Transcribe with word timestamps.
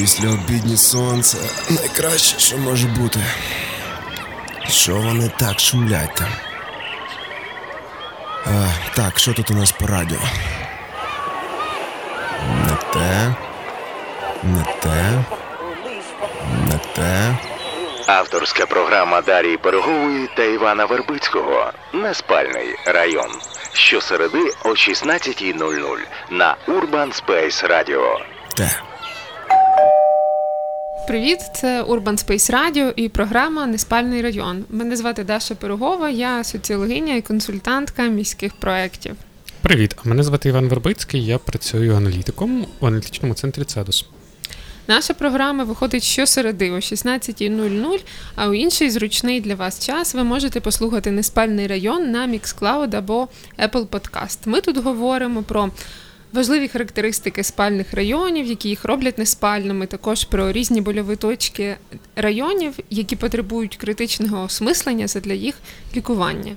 Після 0.00 0.28
обідні 0.28 0.76
сонце 0.76 1.38
найкраще, 1.70 2.38
що 2.38 2.58
може 2.58 2.86
бути. 2.86 3.20
Що 4.68 4.94
вони 4.94 5.30
так 5.38 5.60
шумлять 5.60 6.14
там? 6.14 6.28
А, 8.46 8.68
Так, 8.96 9.18
що 9.18 9.32
тут 9.32 9.50
у 9.50 9.54
нас 9.54 9.72
по 9.72 9.86
радіо? 9.86 10.18
Не 12.66 12.76
те, 12.92 13.34
не 14.42 14.64
те, 14.82 15.24
не 16.66 16.78
те. 16.94 17.36
Авторська 18.06 18.66
програма 18.66 19.20
Дарії 19.20 19.56
Берегової 19.56 20.28
та 20.36 20.44
Івана 20.44 20.84
Вербицького 20.84 21.72
Неспальний 21.92 22.76
район. 22.86 23.30
Щосереди 23.72 24.52
о 24.64 24.68
16.00 24.68 25.98
на 26.30 26.56
Urban 26.68 27.22
Space 27.22 27.68
Radio. 27.68 28.18
Те. 28.56 28.87
Привіт, 31.08 31.38
це 31.54 31.82
Urban 31.82 32.26
Space 32.26 32.52
Radio 32.52 32.92
і 32.96 33.08
програма 33.08 33.66
Неспальний 33.66 34.22
район. 34.22 34.64
Мене 34.70 34.96
звати 34.96 35.24
Даша 35.24 35.54
Пирогова, 35.54 36.10
я 36.10 36.44
соціологиня 36.44 37.14
і 37.14 37.22
консультантка 37.22 38.02
міських 38.02 38.56
проєктів. 38.56 39.16
Привіт, 39.62 39.96
а 40.04 40.08
мене 40.08 40.22
звати 40.22 40.48
Іван 40.48 40.68
Вербицький, 40.68 41.24
я 41.24 41.38
працюю 41.38 41.96
аналітиком 41.96 42.66
у 42.80 42.86
аналітичному 42.86 43.34
центрі 43.34 43.64
Цедус. 43.64 44.06
Наша 44.88 45.14
програма 45.14 45.64
виходить 45.64 46.02
щосереди 46.02 46.70
о 46.70 46.76
16.00, 46.76 48.00
а 48.34 48.48
у 48.48 48.54
інший 48.54 48.90
зручний 48.90 49.40
для 49.40 49.54
вас 49.54 49.86
час 49.86 50.14
ви 50.14 50.24
можете 50.24 50.60
послухати 50.60 51.10
Неспальний 51.10 51.66
район 51.66 52.10
на 52.10 52.28
Mixcloud 52.28 52.96
або 52.96 53.28
Apple 53.58 53.86
Podcast. 53.86 54.38
Ми 54.44 54.60
тут 54.60 54.76
говоримо 54.76 55.42
про 55.42 55.70
важливі 56.32 56.68
характеристики 56.68 57.44
спальних 57.44 57.94
районів, 57.94 58.46
які 58.46 58.68
їх 58.68 58.84
роблять 58.84 59.18
неспальними, 59.18 59.86
також 59.86 60.24
про 60.24 60.52
різні 60.52 60.80
больові 60.80 61.16
точки 61.16 61.76
районів, 62.16 62.74
які 62.90 63.16
потребують 63.16 63.76
критичного 63.76 64.44
осмислення 64.44 65.06
для 65.06 65.32
їх 65.32 65.54
лікування. 65.96 66.56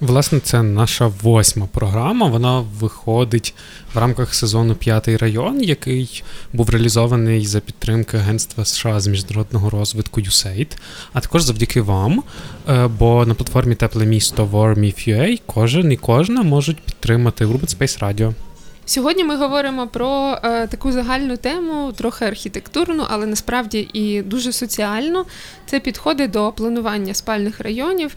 Власне, 0.00 0.40
це 0.40 0.62
наша 0.62 1.06
восьма 1.22 1.68
програма. 1.72 2.26
Вона 2.26 2.60
виходить 2.60 3.54
в 3.94 3.98
рамках 3.98 4.34
сезону 4.34 4.74
П'ятий 4.74 5.16
район, 5.16 5.62
який 5.62 6.22
був 6.52 6.70
реалізований 6.70 7.46
за 7.46 7.60
підтримки 7.60 8.16
Агентства 8.16 8.64
США 8.64 9.00
з 9.00 9.06
міжнародного 9.06 9.70
розвитку 9.70 10.20
USAID, 10.20 10.76
а 11.12 11.20
також 11.20 11.42
завдяки 11.42 11.80
вам. 11.80 12.22
Е, 12.68 12.86
бо 12.86 13.26
на 13.26 13.34
платформі 13.34 13.74
Тепле 13.74 14.06
місто 14.06 14.48
WarmIF.ua 14.52 15.40
кожен 15.46 15.92
і 15.92 15.96
кожна 15.96 16.42
можуть 16.42 16.80
підтримати 16.80 17.46
Urban 17.46 17.76
Space 17.76 17.98
Radio. 17.98 18.34
Сьогодні 18.90 19.24
ми 19.24 19.36
говоримо 19.36 19.86
про 19.86 20.38
е, 20.42 20.66
таку 20.66 20.92
загальну 20.92 21.36
тему, 21.36 21.92
трохи 21.92 22.24
архітектурну, 22.24 23.06
але 23.08 23.26
насправді 23.26 23.88
і 23.92 24.22
дуже 24.22 24.52
соціальну. 24.52 25.24
Це 25.66 25.80
підходи 25.80 26.28
до 26.28 26.52
планування 26.52 27.14
спальних 27.14 27.60
районів. 27.60 28.16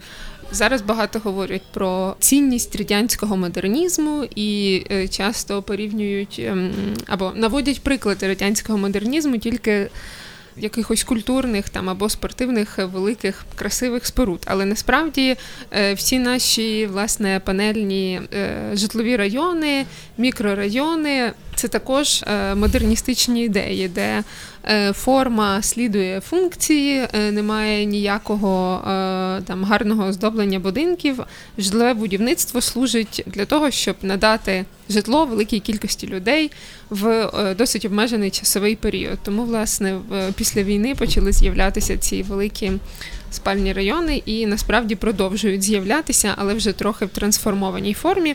Зараз 0.52 0.82
багато 0.82 1.18
говорять 1.18 1.62
про 1.72 2.16
цінність 2.18 2.76
радянського 2.76 3.36
модернізму 3.36 4.24
і 4.34 4.82
е, 4.90 5.08
часто 5.08 5.62
порівнюють 5.62 6.36
е, 6.38 6.70
або 7.06 7.32
наводять 7.34 7.82
приклади 7.82 8.28
радянського 8.28 8.78
модернізму 8.78 9.38
тільки 9.38 9.90
якихось 10.56 11.04
культурних 11.04 11.68
там 11.68 11.90
або 11.90 12.08
спортивних 12.08 12.78
великих 12.78 13.44
красивих 13.56 14.06
споруд. 14.06 14.42
Але 14.46 14.64
насправді 14.64 15.36
е, 15.72 15.94
всі 15.94 16.18
наші 16.18 16.86
власне 16.86 17.40
панельні 17.44 18.20
е, 18.34 18.70
житлові 18.74 19.16
райони, 19.16 19.86
мікрорайони 20.18 21.32
це 21.54 21.68
також 21.68 22.22
е, 22.26 22.54
модерністичні 22.54 23.44
ідеї, 23.44 23.88
де 23.88 24.22
форма 24.92 25.62
слідує 25.62 26.20
функції, 26.20 27.08
немає 27.30 27.84
ніякого 27.84 28.80
там 29.46 29.64
гарного 29.64 30.06
оздоблення 30.06 30.58
будинків. 30.58 31.20
Житлове 31.58 31.94
будівництво 31.94 32.60
служить 32.60 33.24
для 33.26 33.44
того, 33.44 33.70
щоб 33.70 33.96
надати 34.02 34.64
житло 34.88 35.26
великій 35.26 35.60
кількості 35.60 36.06
людей 36.06 36.50
в 36.90 37.30
досить 37.58 37.84
обмежений 37.84 38.30
часовий 38.30 38.76
період. 38.76 39.18
Тому, 39.22 39.44
власне, 39.44 39.98
після 40.36 40.62
війни 40.62 40.94
почали 40.94 41.32
з'являтися 41.32 41.96
ці 41.96 42.22
великі 42.22 42.72
спальні 43.34 43.72
райони 43.72 44.22
і 44.26 44.46
насправді 44.46 44.94
продовжують 44.94 45.62
з'являтися, 45.62 46.34
але 46.36 46.54
вже 46.54 46.72
трохи 46.72 47.04
в 47.04 47.08
трансформованій 47.08 47.94
формі. 47.94 48.34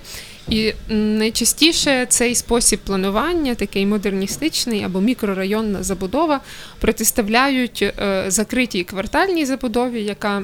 І 0.49 0.73
найчастіше 0.89 2.05
цей 2.09 2.35
спосіб 2.35 2.79
планування, 2.79 3.55
такий 3.55 3.85
модерністичний 3.85 4.83
або 4.83 5.01
мікрорайонна 5.01 5.83
забудова, 5.83 6.41
протиставляють 6.79 7.81
е, 7.81 8.25
закритій 8.27 8.83
квартальній 8.83 9.45
забудові, 9.45 10.03
яка 10.03 10.43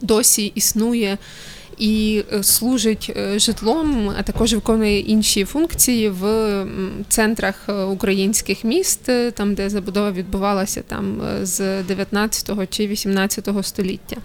досі 0.00 0.52
існує 0.54 1.18
і 1.78 2.24
е, 2.32 2.42
служить 2.42 3.12
е, 3.16 3.38
житлом, 3.38 4.14
а 4.18 4.22
також 4.22 4.54
виконує 4.54 5.00
інші 5.00 5.44
функції 5.44 6.08
в 6.08 6.66
центрах 7.08 7.54
е, 7.68 7.72
українських 7.72 8.64
міст, 8.64 9.10
там 9.34 9.54
де 9.54 9.70
забудова 9.70 10.12
відбувалася 10.12 10.82
там 10.82 11.20
з 11.42 11.82
19 11.82 12.70
чи 12.70 12.86
18 12.86 13.48
століття. 13.62 14.16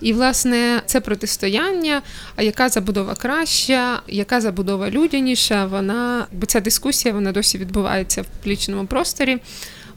І, 0.00 0.12
власне, 0.12 0.82
це 0.86 1.00
протистояння. 1.00 2.02
А 2.36 2.42
яка 2.42 2.68
забудова 2.68 3.14
краща, 3.14 4.02
яка 4.08 4.40
забудова 4.40 4.90
людяніша? 4.90 5.66
Вона 5.66 6.26
бо 6.32 6.46
ця 6.46 6.60
дискусія 6.60 7.14
вона 7.14 7.32
досі 7.32 7.58
відбувається 7.58 8.22
в 8.22 8.26
публічному 8.26 8.86
просторі. 8.86 9.38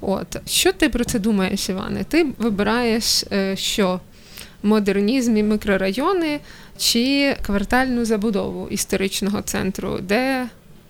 От 0.01 0.38
що 0.45 0.74
ти 0.74 0.89
про 0.89 1.06
це 1.06 1.19
думаєш, 1.19 1.69
Іване? 1.69 2.03
Ти 2.03 2.28
вибираєш 2.38 3.24
що? 3.53 4.00
Модернізм 4.63 5.38
і 5.38 5.44
мікрорайони 5.44 6.40
чи 6.78 7.35
квартальну 7.41 8.06
забудову 8.06 8.68
історичного 8.68 9.41
центру, 9.41 10.00
де 10.01 10.47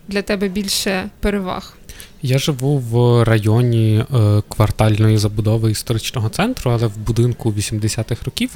для 0.07 0.21
тебе 0.21 0.47
більше 0.47 1.09
переваг? 1.19 1.77
Я 2.21 2.37
живу 2.37 2.77
в 2.77 3.23
районі 3.23 4.05
е, 4.13 4.41
квартальної 4.49 5.17
забудови 5.17 5.71
історичного 5.71 6.29
центру, 6.29 6.71
але 6.71 6.87
в 6.87 6.97
будинку 6.97 7.51
80-х 7.51 8.25
років, 8.25 8.49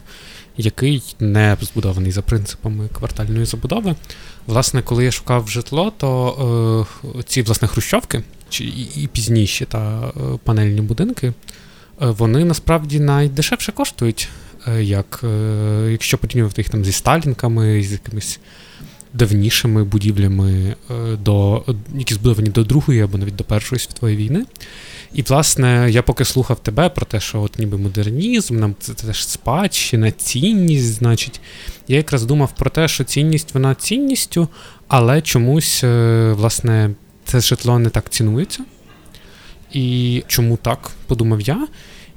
який 0.58 1.04
не 1.20 1.58
збудований 1.62 2.12
за 2.12 2.22
принципами 2.22 2.88
квартальної 2.88 3.46
забудови. 3.46 3.96
Власне, 4.48 4.82
коли 4.82 5.06
я 5.06 5.12
шукав 5.12 5.50
житло, 5.50 5.94
то 5.98 6.88
е, 7.20 7.24
ці 7.24 7.42
власне 7.42 7.68
хрущовки 7.68 8.24
чи 8.50 8.64
і, 8.96 9.10
пізніші 9.14 9.66
та 9.66 10.08
е, 10.08 10.12
панельні 10.44 10.82
будинки, 10.82 11.34
вони 12.00 12.46
насправді 12.46 13.00
найдешевше 13.00 13.72
коштують. 13.72 14.30
Е, 14.68 14.84
як 14.84 15.22
е, 15.24 15.88
якщо 15.92 16.18
порівнювати 16.18 16.62
їх 16.62 16.70
там 16.70 16.86
зі 16.86 16.92
сталінками, 16.92 17.84
з 17.84 17.92
якимись 17.92 18.40
давнішими 19.14 19.84
будівлями, 19.84 20.76
е, 20.92 20.94
до, 21.16 21.64
які 21.96 22.14
збудовані 22.14 22.50
до 22.50 22.64
Другої 22.64 23.02
або 23.02 23.18
навіть 23.18 23.36
до 23.36 23.44
Першої 23.44 23.80
світової 23.80 24.18
війни. 24.18 24.46
І, 25.14 25.22
власне, 25.22 25.88
я 25.92 26.02
поки 26.02 26.26
слухав 26.26 26.60
тебе 26.60 26.90
про 26.90 27.06
те, 27.06 27.20
що 27.20 27.42
от 27.42 27.60
ніби 27.60 27.78
модернізм, 27.78 28.60
нам 28.60 28.76
це 28.80 28.94
теж 28.94 29.28
спадщина, 29.28 30.12
цінність, 30.12 30.94
значить, 30.94 31.42
я 31.88 31.98
якраз 31.98 32.26
думав 32.26 32.56
про 32.56 32.70
те, 32.70 32.88
що 32.88 33.04
цінність 33.04 33.54
вона 33.54 33.76
цінністю, 33.76 34.48
але 34.88 35.22
чомусь, 35.22 35.84
власне, 36.32 36.90
це 37.26 37.40
житло 37.40 37.80
не 37.80 37.90
так 37.90 38.10
цінується. 38.10 38.64
І 39.74 40.24
чому 40.28 40.58
так, 40.58 40.92
подумав 41.08 41.42
я. 41.42 41.68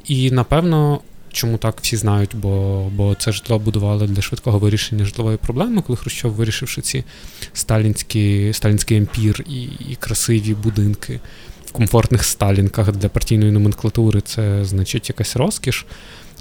І 0.09 0.31
напевно, 0.31 1.00
Чому 1.34 1.59
так 1.59 1.77
всі 1.81 1.97
знають? 1.97 2.31
Бо 2.34 2.84
бо 2.97 3.15
це 3.15 3.33
житло 3.33 3.59
будували 3.59 4.06
для 4.06 4.22
швидкого 4.22 4.59
вирішення 4.59 5.05
житлової 5.05 5.37
проблеми, 5.37 5.83
коли 5.87 5.97
Хрущов 5.97 6.33
вирішивши 6.33 6.81
ці 6.81 7.05
сталінські, 7.53 8.53
сталінський 8.53 8.97
емпір 8.97 9.44
і, 9.49 9.62
і 9.62 9.97
красиві 10.00 10.55
будинки 10.55 11.20
в 11.67 11.73
комфортних 11.73 12.25
сталінках 12.25 12.93
для 12.93 13.08
партійної 13.08 13.53
номенклатури, 13.53 14.20
це 14.20 14.64
значить 14.64 15.08
якась 15.08 15.37
розкіш. 15.37 15.87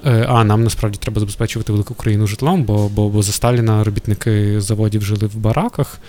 Е, 0.06 0.26
а 0.30 0.44
нам 0.44 0.64
насправді 0.64 0.98
треба 1.02 1.20
забезпечувати 1.20 1.72
велику 1.72 1.94
країну 1.94 2.28
житлом, 2.28 2.64
бо 2.64 2.90
бо, 2.90 3.10
бо 3.10 3.24
за 3.24 3.32
Сталіна 3.32 3.84
робітники 3.84 4.62
заводів 4.62 5.04
жили 5.04 5.28
в 5.28 5.36
бараках, 5.36 6.00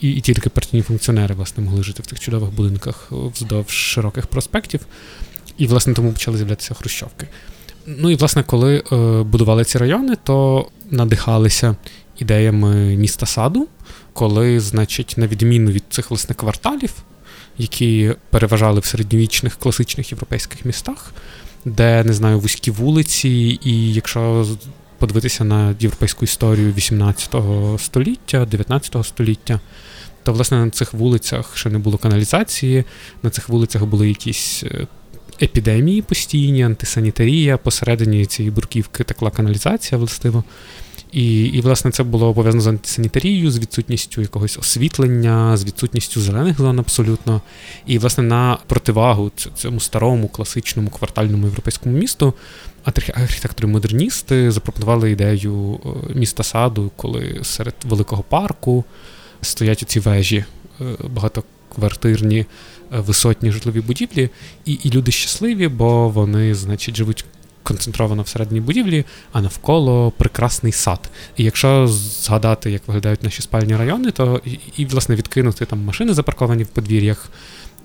і 0.00 0.10
і 0.10 0.20
тільки 0.20 0.50
партійні 0.50 0.82
функціонери 0.82 1.34
власне 1.34 1.64
могли 1.64 1.82
жити 1.82 2.02
в 2.02 2.06
тих 2.06 2.20
чудових 2.20 2.50
будинках 2.50 3.08
вздовж 3.10 3.70
широких 3.70 4.26
проспектів. 4.26 4.80
І, 5.58 5.66
власне, 5.66 5.94
тому 5.94 6.12
почали 6.12 6.36
з'являтися 6.36 6.74
хрущовки. 6.74 7.26
Ну 7.96 8.10
і 8.10 8.14
власне, 8.14 8.42
коли 8.42 8.82
е, 8.92 8.96
будували 9.22 9.64
ці 9.64 9.78
райони, 9.78 10.16
то 10.24 10.66
надихалися 10.90 11.76
ідеями 12.18 12.96
міста 12.96 13.26
саду, 13.26 13.68
коли, 14.12 14.60
значить, 14.60 15.14
на 15.16 15.26
відміну 15.26 15.70
від 15.70 15.84
цих 15.90 16.10
власне 16.10 16.34
кварталів, 16.34 16.94
які 17.58 18.14
переважали 18.30 18.80
в 18.80 18.84
середньовічних 18.84 19.56
класичних 19.56 20.12
європейських 20.12 20.64
містах, 20.64 21.12
де 21.64 22.04
не 22.04 22.12
знаю 22.12 22.40
вузькі 22.40 22.70
вулиці, 22.70 23.58
і 23.62 23.92
якщо 23.92 24.46
подивитися 24.98 25.44
на 25.44 25.74
європейську 25.80 26.24
історію 26.24 26.72
18 26.72 27.34
століття, 27.78 28.44
19 28.44 29.06
століття. 29.06 29.60
То, 30.22 30.32
власне, 30.32 30.64
на 30.64 30.70
цих 30.70 30.94
вулицях 30.94 31.56
ще 31.56 31.70
не 31.70 31.78
було 31.78 31.98
каналізації, 31.98 32.84
на 33.22 33.30
цих 33.30 33.48
вулицях 33.48 33.84
були 33.84 34.08
якісь 34.08 34.64
е, 34.64 34.86
епідемії 35.42 36.02
постійні, 36.02 36.62
антисанітарія, 36.62 37.56
посередині 37.56 38.26
цієї 38.26 38.50
бурківки 38.50 39.04
текла 39.04 39.30
каналізація, 39.30 39.98
властиво. 39.98 40.44
І, 41.12 41.44
і, 41.44 41.60
власне, 41.60 41.90
це 41.90 42.02
було 42.02 42.34
пов'язано 42.34 42.62
з 42.62 42.66
антисанітарією, 42.66 43.50
з 43.50 43.58
відсутністю 43.58 44.20
якогось 44.20 44.58
освітлення, 44.58 45.56
з 45.56 45.64
відсутністю 45.64 46.20
зелених 46.20 46.58
зон 46.58 46.78
абсолютно. 46.78 47.40
І, 47.86 47.98
власне, 47.98 48.24
на 48.24 48.58
противагу 48.66 49.30
цьому 49.54 49.80
старому 49.80 50.28
класичному 50.28 50.90
квартальному 50.90 51.46
європейському 51.46 51.98
місту 51.98 52.34
архітектори-модерністи 52.86 54.50
запропонували 54.50 55.10
ідею 55.10 55.80
е, 55.84 56.14
міста 56.14 56.42
саду, 56.42 56.90
коли 56.96 57.40
серед 57.42 57.74
великого 57.84 58.22
парку 58.22 58.84
стоять 59.42 59.82
оці 59.82 60.00
вежі 60.00 60.44
е, 60.80 60.84
багатоквартирні, 61.08 62.46
висотні 62.90 63.52
житлові 63.52 63.80
будівлі, 63.80 64.30
і, 64.64 64.72
і 64.72 64.90
люди 64.90 65.12
щасливі, 65.12 65.68
бо 65.68 66.08
вони, 66.08 66.54
значить, 66.54 66.96
живуть 66.96 67.24
концентровано 67.68 68.22
всередині 68.22 68.60
будівлі, 68.60 69.04
а 69.32 69.40
навколо 69.40 70.10
прекрасний 70.10 70.72
сад. 70.72 71.10
І 71.36 71.44
якщо 71.44 71.88
згадати, 71.88 72.70
як 72.70 72.82
виглядають 72.88 73.22
наші 73.22 73.42
спальні 73.42 73.76
райони, 73.76 74.10
то 74.10 74.40
і, 74.44 74.58
і 74.76 74.84
власне 74.84 75.16
відкинути 75.16 75.64
там 75.64 75.84
машини 75.84 76.14
запарковані 76.14 76.62
в 76.62 76.66
подвір'ях, 76.66 77.30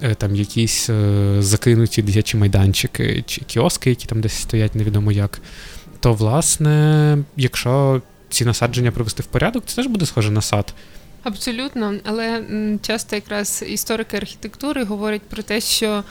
е, 0.01 0.15
там 0.15 0.35
якісь 0.35 0.89
е, 0.89 1.35
закинуті 1.39 2.01
дитячі 2.01 2.38
майданчики 2.38 3.23
чи 3.27 3.41
кіоски, 3.41 3.89
які 3.89 4.07
там 4.07 4.21
десь 4.21 4.33
стоять, 4.33 4.75
невідомо 4.75 5.11
як. 5.11 5.41
То, 6.00 6.13
власне, 6.13 7.17
якщо 7.38 8.01
ці 8.29 8.45
насадження 8.45 8.91
привести 8.91 9.23
в 9.23 9.25
порядок, 9.25 9.63
це 9.65 9.75
теж 9.75 9.88
буде 9.88 10.05
схоже 10.05 10.31
на 10.31 10.41
сад. 10.41 10.73
Абсолютно, 11.24 11.96
але 12.04 12.44
часто 12.81 13.16
якраз 13.16 13.64
історики 13.68 14.18
архітектури 14.18 14.84
говорять 14.84 15.22
про 15.22 15.44
те, 15.44 15.62
що 15.62 16.04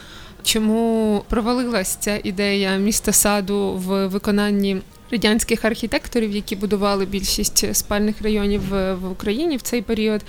чому 0.43 1.23
провалилась 1.29 1.95
ця 1.95 2.19
ідея 2.23 2.77
міста 2.77 3.11
саду 3.11 3.73
в 3.73 4.07
виконанні 4.07 4.81
радянських 5.13 5.65
архітекторів, 5.65 6.31
які 6.31 6.55
будували 6.55 7.05
більшість 7.05 7.75
спальних 7.75 8.21
районів 8.21 8.61
в 8.71 9.11
Україні 9.11 9.57
в 9.57 9.61
цей 9.61 9.81
період, 9.81 10.21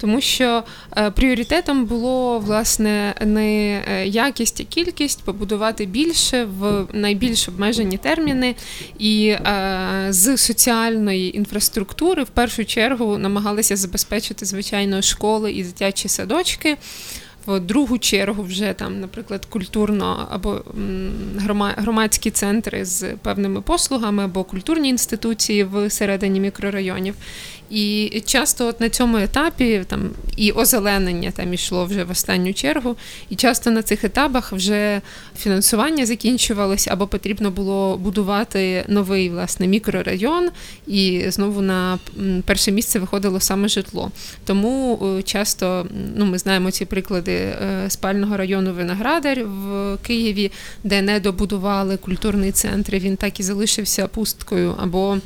тому 0.00 0.20
що 0.20 0.62
е, 0.96 1.10
пріоритетом 1.10 1.84
було 1.84 2.38
власне 2.38 3.14
не 3.20 3.82
е, 3.88 4.06
якість, 4.06 4.60
а 4.60 4.64
кількість, 4.64 5.22
побудувати 5.22 5.86
більше 5.86 6.44
в 6.44 6.86
найбільш 6.92 7.48
обмежені 7.48 7.98
терміни, 7.98 8.54
і 8.98 9.28
е, 9.28 10.06
з 10.10 10.36
соціальної 10.36 11.36
інфраструктури 11.36 12.22
в 12.22 12.28
першу 12.28 12.64
чергу 12.64 13.18
намагалися 13.18 13.76
забезпечити 13.76 14.46
звичайно 14.46 15.02
школи 15.02 15.52
і 15.52 15.62
дитячі 15.62 16.08
садочки 16.08 16.76
другу 17.48 17.98
чергу 17.98 18.42
вже 18.42 18.72
там, 18.72 19.00
наприклад, 19.00 19.44
культурно 19.44 20.28
або 20.30 20.62
громадські 21.76 22.30
центри 22.30 22.84
з 22.84 23.04
певними 23.22 23.60
послугами, 23.60 24.24
або 24.24 24.44
культурні 24.44 24.88
інституції 24.88 25.64
в 25.64 25.90
середині 25.90 26.40
мікрорайонів. 26.40 27.14
І 27.70 28.22
часто 28.26 28.66
от 28.66 28.80
на 28.80 28.88
цьому 28.88 29.16
етапі 29.16 29.84
там 29.86 30.10
і 30.36 30.52
озеленення 30.52 31.30
там 31.30 31.54
йшло 31.54 31.84
вже 31.84 32.04
в 32.04 32.10
останню 32.10 32.54
чергу, 32.54 32.96
і 33.30 33.36
часто 33.36 33.70
на 33.70 33.82
цих 33.82 34.04
етапах 34.04 34.52
вже 34.52 35.00
фінансування 35.38 36.06
закінчувалося, 36.06 36.90
або 36.92 37.06
потрібно 37.06 37.50
було 37.50 37.98
будувати 37.98 38.84
новий 38.88 39.30
власне 39.30 39.66
мікрорайон, 39.66 40.48
і 40.86 41.24
знову 41.28 41.60
на 41.60 41.98
перше 42.44 42.72
місце 42.72 42.98
виходило 42.98 43.40
саме 43.40 43.68
житло. 43.68 44.10
Тому 44.44 44.98
е, 45.18 45.22
часто 45.22 45.86
ну, 46.16 46.26
ми 46.26 46.38
знаємо 46.38 46.70
ці 46.70 46.84
приклади 46.84 47.32
е, 47.32 47.84
спального 47.88 48.36
району 48.36 48.72
Виноградар 48.72 49.44
в 49.44 49.96
Києві, 50.02 50.52
де 50.84 51.02
не 51.02 51.20
добудували 51.20 51.96
культурний 51.96 52.52
центр. 52.52 52.92
Він 52.94 53.16
так 53.16 53.40
і 53.40 53.42
залишився 53.42 54.08
пусткою 54.08 54.74
або 54.78 55.18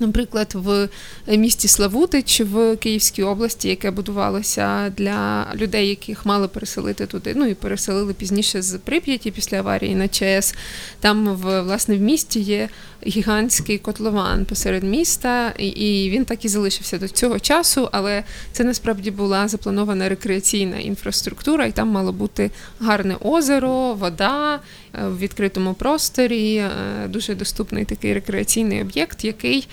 Наприклад, 0.00 0.52
в 0.54 0.88
місті 1.26 1.68
Славутич 1.68 2.40
в 2.40 2.76
Київській 2.76 3.22
області, 3.22 3.68
яке 3.68 3.90
будувалося 3.90 4.90
для 4.96 5.46
людей, 5.54 5.88
яких 5.88 6.26
мали 6.26 6.48
переселити 6.48 7.06
туди. 7.06 7.32
Ну 7.36 7.46
і 7.46 7.54
переселили 7.54 8.14
пізніше 8.14 8.62
з 8.62 8.78
Прип'яті 8.78 9.30
після 9.30 9.58
аварії 9.58 9.94
на 9.94 10.08
ЧАЕС. 10.08 10.54
Там 11.00 11.28
в 11.28 11.62
власне 11.62 11.96
в 11.96 12.00
місті 12.00 12.40
є 12.40 12.68
гігантський 13.06 13.78
котлован 13.78 14.44
посеред 14.44 14.84
міста, 14.84 15.50
і 15.58 16.10
він 16.10 16.24
так 16.24 16.44
і 16.44 16.48
залишився 16.48 16.98
до 16.98 17.08
цього 17.08 17.38
часу. 17.38 17.88
Але 17.92 18.24
це 18.52 18.64
насправді 18.64 19.10
була 19.10 19.48
запланована 19.48 20.08
рекреаційна 20.08 20.78
інфраструктура, 20.78 21.66
і 21.66 21.72
там 21.72 21.88
мало 21.88 22.12
бути 22.12 22.50
гарне 22.80 23.16
озеро, 23.20 23.94
вода 23.94 24.60
в 24.92 25.18
відкритому 25.18 25.74
просторі, 25.74 26.56
е, 26.56 26.70
дуже 27.08 27.34
доступний 27.34 27.84
такий 27.84 28.14
рекреаційний 28.14 28.82
об'єкт, 28.82 29.24
який. 29.24 29.68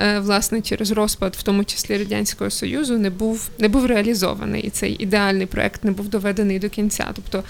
Е, 0.00 0.18
власне 0.18 0.60
через 0.60 0.90
розпад, 0.90 1.36
в 1.36 1.42
тому 1.42 1.64
числі 1.64 1.98
радянського 1.98 2.50
союзу, 2.50 2.98
не 2.98 3.10
був 3.10 3.50
не 3.58 3.68
був 3.68 3.86
реалізований, 3.86 4.62
і 4.62 4.70
цей 4.70 5.02
ідеальний 5.02 5.46
проект 5.46 5.84
не 5.84 5.90
був 5.90 6.08
доведений 6.08 6.58
до 6.58 6.68
кінця. 6.68 7.06
Тобто 7.14 7.42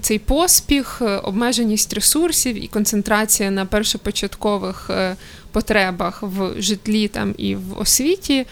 цей 0.00 0.18
поспіх, 0.18 1.02
е, 1.02 1.16
обмеженість 1.16 1.92
ресурсів 1.92 2.64
і 2.64 2.66
концентрація 2.66 3.50
на 3.50 3.66
першопочаткових 3.66 4.90
е, 4.90 5.16
потребах 5.52 6.22
в 6.22 6.62
житлі 6.62 7.08
там 7.08 7.34
і 7.38 7.54
в 7.54 7.78
освіті 7.78 8.46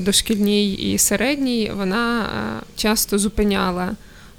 дошкільній 0.00 0.74
і 0.74 0.98
середній, 0.98 1.72
вона 1.74 2.26
часто 2.76 3.18
зупиняла. 3.18 3.96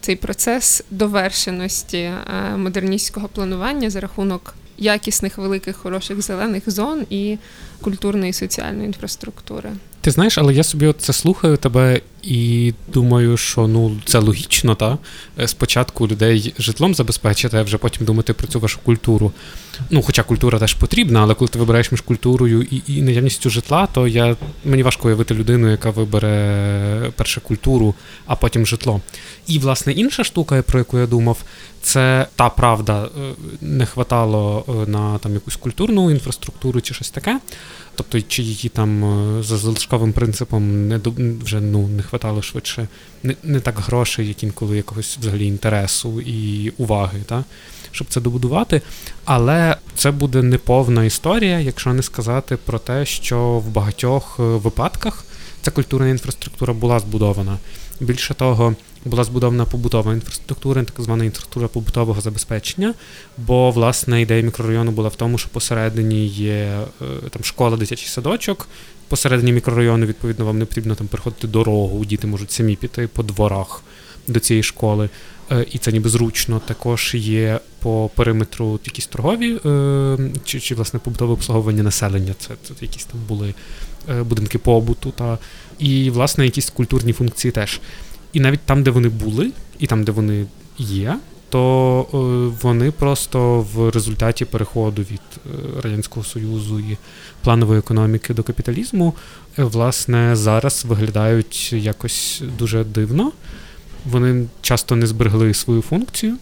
Цей 0.08 0.16
процес 0.16 0.84
довершеності 0.92 2.12
модерністського 2.58 3.28
планування 3.28 3.90
за 3.90 4.00
рахунок 4.00 4.56
якісних 4.78 5.38
великих 5.38 5.76
хороших 5.76 6.22
зелених 6.22 6.70
зон 6.70 7.06
і 7.10 7.38
культурної 7.82 8.30
і 8.30 8.34
соціальної 8.34 8.86
інфраструктури. 8.86 9.72
Ти 10.08 10.12
знаєш, 10.12 10.38
але 10.38 10.54
я 10.54 10.64
собі 10.64 10.88
от 10.88 10.96
це 11.02 11.14
слухаю 11.14 11.58
тебе 11.58 12.02
і 12.24 12.74
думаю, 12.94 13.38
що 13.38 13.68
ну 13.68 13.98
це 14.06 14.20
логічно, 14.20 14.76
та 14.76 14.98
е, 15.40 15.48
спочатку 15.48 16.08
людей 16.08 16.54
житлом 16.60 16.96
забезпечити, 16.96 17.58
а 17.58 17.64
вже 17.64 17.78
потім 17.78 18.06
думати 18.06 18.34
про 18.34 18.48
цю 18.48 18.60
вашу 18.60 18.80
культуру. 18.80 19.32
Ну, 19.90 20.02
хоча 20.02 20.24
культура 20.24 20.60
теж 20.60 20.74
потрібна, 20.74 21.22
але 21.22 21.34
коли 21.34 21.50
ти 21.50 21.60
вибираєш 21.60 21.92
між 21.92 22.02
культурою 22.02 22.62
і 22.62 22.82
і 22.88 23.02
наявністю 23.02 23.50
житла, 23.50 23.88
то 23.94 24.08
я 24.08 24.36
мені 24.66 24.84
важко 24.84 25.08
уявити 25.08 25.34
людину, 25.34 25.72
яка 25.72 25.90
вибере 25.90 27.12
перше 27.16 27.42
культуру, 27.42 27.96
а 28.26 28.36
потім 28.36 28.66
житло. 28.66 29.02
І 29.48 29.60
власне 29.60 29.94
інша 29.94 30.24
штука, 30.24 30.62
про 30.62 30.80
яку 30.80 31.00
я 31.00 31.08
думав, 31.08 31.38
це 31.88 32.28
та 32.36 32.50
правда, 32.50 33.06
е, 33.06 33.34
не 33.62 33.86
хватало 33.86 34.66
е, 34.70 34.92
на 34.92 35.18
там 35.18 35.34
якусь 35.34 35.56
культурну 35.56 36.12
інфраструктуру 36.12 36.82
чи 36.82 36.94
щось 36.94 37.10
таке. 37.10 37.40
Тобто, 37.96 38.22
чи 38.22 38.44
її 38.44 38.70
там 38.70 39.04
е, 39.04 39.44
за 39.44 39.58
залишковим 39.58 40.14
принципом 40.14 40.88
не 40.88 40.98
вже 41.44 41.62
ну 41.62 41.88
не 41.88 42.04
хватало 42.04 42.42
швидше, 42.42 42.88
не 43.24 43.36
не 43.44 43.60
так 43.60 43.80
грошей, 43.80 44.28
як 44.28 44.44
інколи 44.44 44.78
якогось 44.78 45.18
взагалі 45.18 45.46
інтересу 45.46 46.22
і 46.22 46.70
уваги, 46.78 47.20
та, 47.26 47.44
щоб 47.92 48.08
це 48.08 48.22
добудувати. 48.22 48.82
Але 49.26 49.78
це 49.96 50.12
буде 50.12 50.42
неповна 50.42 51.04
історія, 51.04 51.60
якщо 51.60 51.94
не 51.94 52.04
сказати 52.04 52.58
про 52.58 52.80
те, 52.80 53.06
що 53.06 53.40
в 53.40 53.68
багатьох 53.70 54.40
випадках 54.40 55.26
ця 55.62 55.72
культурна 55.72 56.10
інфраструктура 56.10 56.74
була 56.74 57.00
збудована. 57.00 57.58
Більше 58.00 58.34
того, 58.34 58.76
була 59.08 59.24
збудована 59.24 59.66
побутова 59.66 60.14
інфраструктура, 60.14 60.84
так 60.84 61.06
звана 61.06 61.24
інфраструктура 61.24 61.68
побутового 61.68 62.22
забезпечення. 62.22 62.94
Бо 63.38 63.72
власне 63.72 64.22
ідея 64.22 64.42
мікрорайону 64.42 64.92
була 64.92 65.10
в 65.10 65.16
тому, 65.16 65.38
що 65.38 65.50
посередині 65.50 66.28
є 66.28 66.80
е, 67.02 67.06
там 67.30 67.44
школа, 67.44 67.78
дитячий 67.78 68.08
садочок. 68.08 68.68
Посередині 69.08 69.54
мікрорайону, 69.54 70.06
відповідно, 70.06 70.46
вам 70.46 70.60
не 70.60 70.66
потрібно 70.66 70.96
там 70.96 71.08
переходити 71.08 71.48
дорогу, 71.48 72.06
діти 72.06 72.28
можуть 72.28 72.52
самі 72.52 72.76
піти 72.76 73.08
по 73.08 73.24
дворах 73.24 73.84
до 74.28 74.40
цієї 74.40 74.64
школи. 74.64 75.10
Е, 75.52 75.66
і 75.72 75.78
це 75.78 75.92
ніби 75.92 76.10
зручно. 76.10 76.62
Також 76.68 77.16
є 77.16 77.60
по 77.80 78.10
периметру 78.16 78.80
якісь 78.86 79.08
торгові 79.08 79.60
е, 79.66 80.18
чи 80.46 80.60
чи 80.60 80.76
власне 80.76 81.00
побутове 81.00 81.34
обслуговування 81.34 81.84
населення. 81.84 82.34
Це, 82.40 82.50
це 82.64 82.74
якісь 82.82 83.06
там 83.06 83.20
були 83.28 83.54
будинки 84.24 84.58
побуту 84.58 85.12
та 85.12 85.38
і 85.80 86.10
власне 86.10 86.46
якісь 86.46 86.70
культурні 86.70 87.14
функції 87.14 87.52
теж. 87.52 87.80
І 88.34 88.40
навіть 88.40 88.60
там, 88.60 88.84
де 88.84 88.92
вони 88.92 89.10
були, 89.10 89.52
і 89.80 89.88
там, 89.88 90.04
де 90.04 90.12
вони 90.12 90.46
є, 90.78 91.18
то 91.50 92.06
е, 92.14 92.18
вони 92.62 92.92
просто 92.92 93.66
в 93.74 93.90
результаті 93.90 94.46
переходу 94.46 95.02
від 95.02 95.22
е, 95.36 95.50
Радянського 95.82 96.26
Союзу 96.26 96.80
і 96.80 96.98
планової 97.44 97.80
економіки 97.80 98.34
до 98.34 98.44
капіталізму, 98.44 99.14
е, 99.60 99.64
власне, 99.64 100.36
зараз 100.36 100.86
виглядають 100.86 101.74
якось 101.74 102.44
дуже 102.58 102.84
дивно. 102.84 103.32
Вони 104.06 104.46
часто 104.62 104.96
не 104.96 105.08
зберегли 105.08 105.54
свою 105.54 105.82
функцію. 105.82 106.38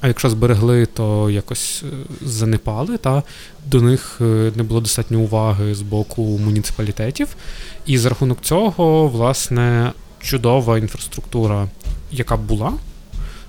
А 0.00 0.08
якщо 0.08 0.30
зберегли, 0.30 0.86
то 0.86 1.30
якось 1.30 1.84
занепали, 2.22 2.98
та 2.98 3.22
до 3.66 3.82
них 3.82 4.16
не 4.56 4.62
було 4.62 4.80
достатньо 4.80 5.20
уваги 5.20 5.74
з 5.74 5.82
боку 5.82 6.22
муніципалітетів. 6.44 7.36
І 7.86 7.98
за 7.98 8.08
рахунок 8.08 8.38
цього, 8.40 9.08
власне, 9.08 9.92
чудова 10.26 10.78
інфраструктура, 10.78 11.68
яка 12.10 12.36
була, 12.36 12.72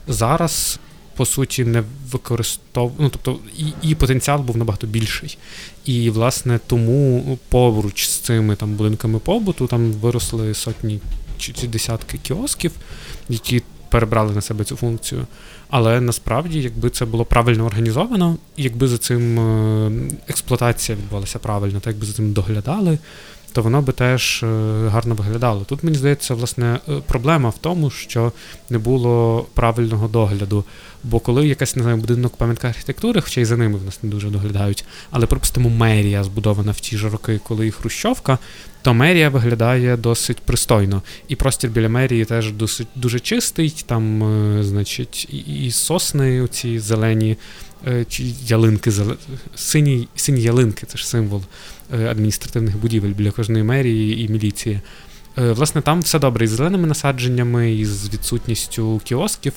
зараз 0.07 0.79
по 1.15 1.25
суті 1.25 1.65
не 1.65 1.84
використов... 2.12 2.91
ну, 3.00 3.10
тобто 3.10 3.39
і, 3.57 3.89
і 3.89 3.96
потенціал 3.96 4.41
був 4.41 4.57
набагато 4.57 4.88
більший. 4.88 5.38
І, 5.86 6.10
власне, 6.10 6.60
тому 6.67 7.38
поруч 7.50 8.07
з 8.07 8.19
цими 8.19 8.55
там 8.55 8.74
будинками 8.74 9.19
побуту 9.19 9.67
там 9.67 9.91
виросли 9.91 10.53
сотні 10.53 11.00
чи 11.38 11.67
десятки 11.67 12.17
кіосків, 12.17 12.72
які 13.29 13.63
перебрали 13.89 14.36
на 14.36 14.41
себе 14.41 14.63
цю 14.63 14.75
функцію. 14.75 15.27
Але 15.69 16.01
насправді, 16.01 16.62
якби 16.62 16.89
це 16.89 17.05
було 17.05 17.25
правильно 17.25 17.65
організовано, 17.65 18.38
якби 18.57 18.88
за 18.88 18.98
цим 18.98 19.39
е, 19.39 19.91
експлуатація 20.27 20.98
відбувалася 20.98 21.39
правильно, 21.39 21.79
так 21.79 21.93
якби 21.93 22.05
за 22.05 22.13
цим 22.13 22.34
доглядали, 22.34 22.98
то 23.53 23.61
воно 23.61 23.81
би 23.81 23.93
теж 23.93 24.43
е, 24.43 24.47
гарно 24.87 25.15
виглядало. 25.15 25.65
Тут 25.65 25.83
мені 25.83 25.97
здається, 25.97 26.33
власне, 26.33 26.79
е, 26.89 26.91
проблема 27.07 27.49
в 27.49 27.57
тому, 27.57 27.89
що 27.89 28.31
не 28.69 28.77
було 28.77 29.45
правильного 29.53 30.07
догляду. 30.07 30.63
Бо 31.03 31.19
коли 31.19 31.47
якась 31.47 31.75
не 31.75 31.83
знаю, 31.83 31.97
будинок 31.97 32.37
пам'ятка 32.37 32.67
архітектури, 32.67 33.21
хоча 33.21 33.41
й 33.41 33.45
за 33.45 33.57
ними 33.57 33.77
в 33.77 33.85
нас 33.85 34.03
не 34.03 34.09
дуже 34.09 34.29
доглядають, 34.29 34.85
але 35.11 35.25
припустимо, 35.25 35.69
мерія 35.69 36.23
збудована 36.23 36.71
в 36.71 36.79
ті 36.79 36.97
ж 36.97 37.09
роки, 37.09 37.39
коли 37.43 37.67
і 37.67 37.71
Хрущовка, 37.71 38.37
то 38.81 38.93
мерія 38.93 39.29
виглядає 39.29 39.97
досить 39.97 40.37
пристойно. 40.37 41.01
І 41.27 41.35
простір 41.35 41.69
біля 41.69 41.89
мерії 41.89 42.25
теж 42.25 42.51
досить 42.51 42.87
дуже 42.95 43.19
чистий. 43.19 43.83
Там, 43.85 44.23
е, 44.23 44.63
значить, 44.63 45.29
і, 45.47 45.71
сосни, 45.71 46.41
оці 46.41 46.79
зелені, 46.79 47.37
чи 48.10 48.24
ялинки, 48.48 48.91
сині, 49.55 50.07
сині 50.15 50.41
ялинки, 50.41 50.86
це 50.86 50.98
ж 50.98 51.07
символ 51.07 51.41
Е, 51.93 52.07
адміністративних 52.07 52.77
будівель 52.77 53.10
біля 53.10 53.31
кожної 53.31 53.63
мерії 53.63 54.25
і 54.25 54.29
міліції. 54.29 54.79
Е, 55.38 55.51
власне, 55.51 55.81
там 55.81 56.01
все 56.01 56.19
добре 56.19 56.46
із 56.46 56.51
зеленими 56.51 56.88
насадженнями, 56.88 57.74
і 57.74 57.86
з 57.86 58.13
відсутністю 58.13 59.01
кіосків, 59.03 59.53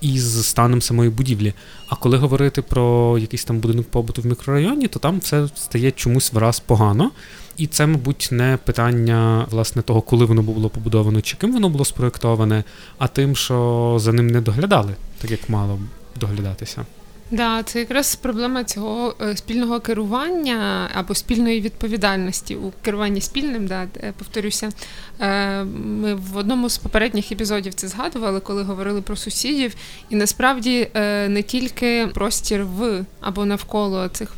і 0.00 0.18
з 0.18 0.46
станом 0.46 0.82
самої 0.82 1.10
будівлі. 1.10 1.52
А 1.88 1.96
коли 1.96 2.16
говорити 2.16 2.62
про 2.62 3.18
якийсь 3.18 3.44
там 3.44 3.58
будинок 3.58 3.86
побуту 3.86 4.22
в 4.22 4.26
мікрорайоні, 4.26 4.88
то 4.88 4.98
там 4.98 5.18
все 5.18 5.48
стає 5.54 5.90
чомусь 5.90 6.32
враз 6.32 6.60
погано. 6.60 7.10
І 7.56 7.66
це, 7.66 7.86
мабуть, 7.86 8.28
не 8.30 8.58
питання 8.64 9.46
власне 9.50 9.82
того, 9.82 10.00
коли 10.02 10.24
воно 10.24 10.42
було 10.42 10.68
побудовано, 10.68 11.20
чи 11.20 11.36
ким 11.36 11.52
воно 11.52 11.68
було 11.68 11.84
спроєктоване, 11.84 12.64
а 12.98 13.08
тим, 13.08 13.36
що 13.36 13.96
за 14.00 14.12
ним 14.12 14.26
не 14.26 14.40
доглядали, 14.40 14.94
так 15.18 15.30
як 15.30 15.48
мало 15.48 15.78
доглядатися. 16.20 16.86
Да, 17.30 17.62
це 17.62 17.78
якраз 17.78 18.16
проблема 18.16 18.64
цього 18.64 19.14
е, 19.22 19.36
спільного 19.36 19.80
керування 19.80 20.90
або 20.94 21.14
спільної 21.14 21.60
відповідальності 21.60 22.56
у 22.56 22.72
керуванні 22.82 23.20
спільним. 23.20 23.66
Да, 23.66 23.86
повторюся, 24.18 24.68
е, 25.20 25.64
ми 25.64 26.14
в 26.14 26.36
одному 26.36 26.68
з 26.68 26.78
попередніх 26.78 27.32
епізодів 27.32 27.74
це 27.74 27.88
згадували, 27.88 28.40
коли 28.40 28.62
говорили 28.62 29.02
про 29.02 29.16
сусідів. 29.16 29.74
І 30.10 30.16
насправді 30.16 30.88
е, 30.94 31.28
не 31.28 31.42
тільки 31.42 32.08
простір 32.14 32.64
в 32.64 33.04
або 33.20 33.44
навколо 33.44 34.08
цих 34.08 34.32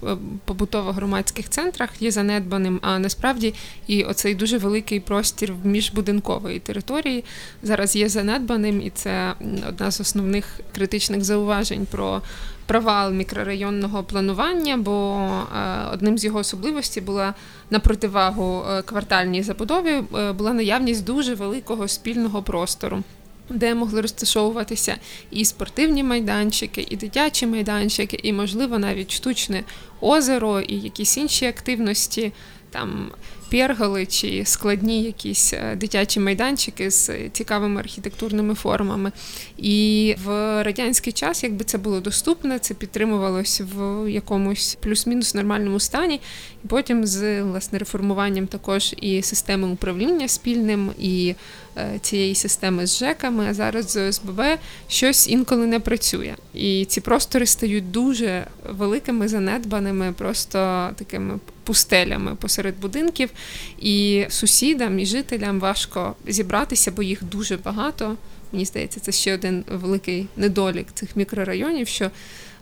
побутово 0.44 0.92
громадських 0.92 1.48
центрах 1.48 2.02
є 2.02 2.10
занедбаним, 2.10 2.80
а 2.82 2.98
насправді 2.98 3.54
і 3.86 4.04
оцей 4.04 4.34
дуже 4.34 4.58
великий 4.58 5.00
простір 5.00 5.52
в 5.52 5.66
міжбудинкової 5.66 6.58
території 6.58 7.24
зараз 7.62 7.96
є 7.96 8.08
занедбаним, 8.08 8.82
і 8.82 8.90
це 8.90 9.34
одна 9.68 9.90
з 9.90 10.00
основних 10.00 10.60
критичних 10.74 11.24
зауважень 11.24 11.86
про 11.90 12.22
провал 12.68 13.12
мікрорайонного 13.12 14.04
планування, 14.04 14.76
бо 14.76 15.16
е, 15.16 15.86
одним 15.92 16.18
з 16.18 16.24
його 16.24 16.38
особливостей 16.38 17.02
була 17.02 17.34
на 17.70 17.78
противагу 17.78 18.64
е, 18.70 18.82
квартальній 18.82 19.42
забудові 19.42 20.02
е, 20.16 20.32
була 20.32 20.52
наявність 20.52 21.04
дуже 21.04 21.34
великого 21.34 21.88
спільного 21.88 22.42
простору. 22.42 23.02
Де 23.50 23.74
могли 23.74 24.00
розташовуватися 24.00 24.96
і 25.30 25.44
спортивні 25.44 26.04
майданчики, 26.04 26.86
і 26.90 26.96
дитячі 26.96 27.46
майданчики, 27.46 28.20
і, 28.22 28.32
можливо, 28.32 28.78
навіть 28.78 29.12
штучне 29.12 29.64
озеро, 30.00 30.60
і 30.60 30.74
якісь 30.74 31.16
інші 31.16 31.46
активності, 31.46 32.32
там 32.70 33.10
перголи 33.50 34.06
чи 34.06 34.44
складні 34.44 35.02
якісь 35.02 35.52
е, 35.52 35.76
дитячі 35.76 36.20
майданчики 36.20 36.90
з 36.90 37.10
цікавими 37.32 37.80
архітектурними 37.80 38.54
формами. 38.54 39.12
І 39.56 40.14
в 40.24 40.28
радянський 40.62 41.12
час, 41.12 41.42
якби 41.42 41.64
це 41.64 41.78
було 41.78 42.00
доступне, 42.00 42.58
це 42.58 42.74
підтримувалось 42.74 43.62
в 43.74 44.10
якомусь 44.10 44.78
плюс-мінус 44.80 45.34
нормальному 45.34 45.80
стані. 45.80 46.20
І 46.64 46.68
потім 46.68 47.06
з 47.06 47.42
власне 47.42 47.78
реформуванням 47.78 48.46
також 48.46 48.94
і 49.00 49.22
системи 49.22 49.68
управління 49.68 50.28
спільним, 50.28 50.90
і 50.98 51.34
е, 51.76 51.98
цієї 52.00 52.34
системи 52.34 52.86
з 52.86 52.98
ЖЕКами, 52.98 53.46
а 53.50 53.54
зараз 53.54 53.90
з 53.90 54.08
ОСББ 54.08 54.42
щось 54.88 55.28
інколи 55.28 55.66
не 55.66 55.80
працює. 55.80 56.34
І 56.54 56.84
ці 56.84 57.00
простори 57.00 57.46
стають 57.46 57.90
дуже 57.90 58.46
великими, 58.68 59.28
занедбаними, 59.28 60.12
просто 60.12 60.90
такими 60.96 61.38
пустелями 61.68 62.34
посеред 62.34 62.80
будинків, 62.80 63.30
і 63.78 64.26
сусідам 64.28 64.98
і 64.98 65.06
жителям 65.06 65.60
важко 65.60 66.14
зібратися, 66.26 66.90
бо 66.90 67.02
їх 67.02 67.24
дуже 67.24 67.56
багато. 67.56 68.16
Мені 68.52 68.64
здається, 68.64 69.00
це 69.00 69.12
ще 69.12 69.34
один 69.34 69.64
великий 69.68 70.26
недолік 70.36 70.86
цих 70.94 71.16
мікрорайонів. 71.16 71.88
що 71.88 72.10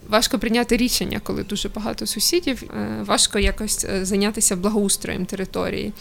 Важко 0.09 0.39
прийняти 0.39 0.77
рішення, 0.77 1.19
коли 1.23 1.43
дуже 1.43 1.69
багато 1.69 2.05
сусідів, 2.05 2.63
е, 2.63 3.03
важко 3.05 3.39
якось 3.39 3.85
е, 3.85 4.05
зайнятися 4.05 4.55
благоустроєм 4.55 5.25
території. 5.25 5.93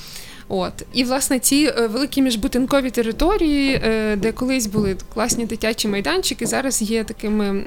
От 0.48 0.72
і 0.92 1.04
власне 1.04 1.38
ці 1.38 1.72
е, 1.76 1.86
великі 1.86 2.22
міжбутинкові 2.22 2.90
території, 2.90 3.80
е, 3.84 4.16
де 4.16 4.32
колись 4.32 4.66
були 4.66 4.96
класні 5.14 5.46
дитячі 5.46 5.88
майданчики, 5.88 6.46
зараз 6.46 6.82
є 6.82 7.04
такими 7.04 7.64